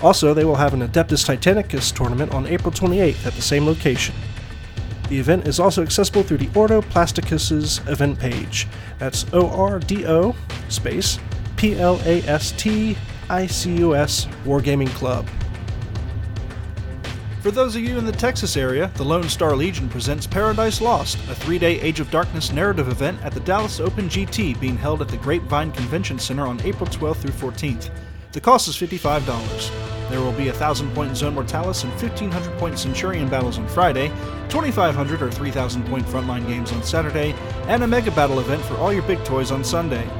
[0.00, 4.14] Also, they will have an Adeptus Titanicus tournament on April 28th at the same location.
[5.08, 8.68] The event is also accessible through the Ordo Plasticus's event page.
[9.00, 10.36] That's O R D O
[10.68, 11.18] space
[11.56, 12.96] P L A S T
[13.28, 15.26] I C U S Wargaming Club.
[17.40, 21.18] For those of you in the Texas area, the Lone Star Legion presents Paradise Lost,
[21.30, 25.02] a three day Age of Darkness narrative event at the Dallas Open GT being held
[25.02, 27.90] at the Grapevine Convention Center on April 12th through 14th.
[28.32, 30.10] The cost is $55.
[30.10, 34.08] There will be a 1,000 point Zone Mortalis and 1,500 point Centurion battles on Friday,
[34.48, 37.34] 2,500 or 3,000 point frontline games on Saturday,
[37.68, 40.10] and a Mega Battle event for all your big toys on Sunday.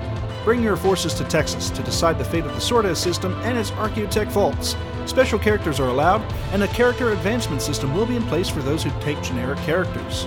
[0.44, 3.72] Bring your forces to Texas to decide the fate of the Sordes system and its
[3.72, 4.76] Archaeotech vaults.
[5.08, 6.20] Special characters are allowed,
[6.52, 10.26] and a character advancement system will be in place for those who take generic characters.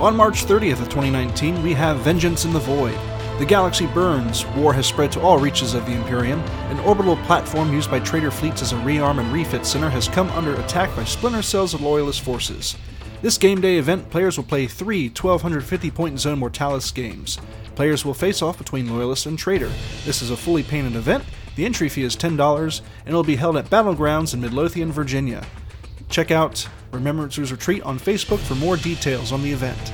[0.00, 2.98] On March 30th of 2019, we have Vengeance in the Void.
[3.38, 6.40] The galaxy burns, war has spread to all reaches of the Imperium,
[6.70, 10.30] an orbital platform used by trader fleets as a rearm and refit center has come
[10.30, 12.78] under attack by splinter cells of Loyalist forces.
[13.20, 17.38] This game day event, players will play three 1250 point zone Mortalis games.
[17.74, 19.70] Players will face off between Loyalist and Traitor.
[20.06, 21.22] This is a fully painted event,
[21.56, 25.44] the entry fee is $10, and it will be held at Battlegrounds in Midlothian, Virginia.
[26.08, 29.92] Check out Remembrancer's Retreat on Facebook for more details on the event.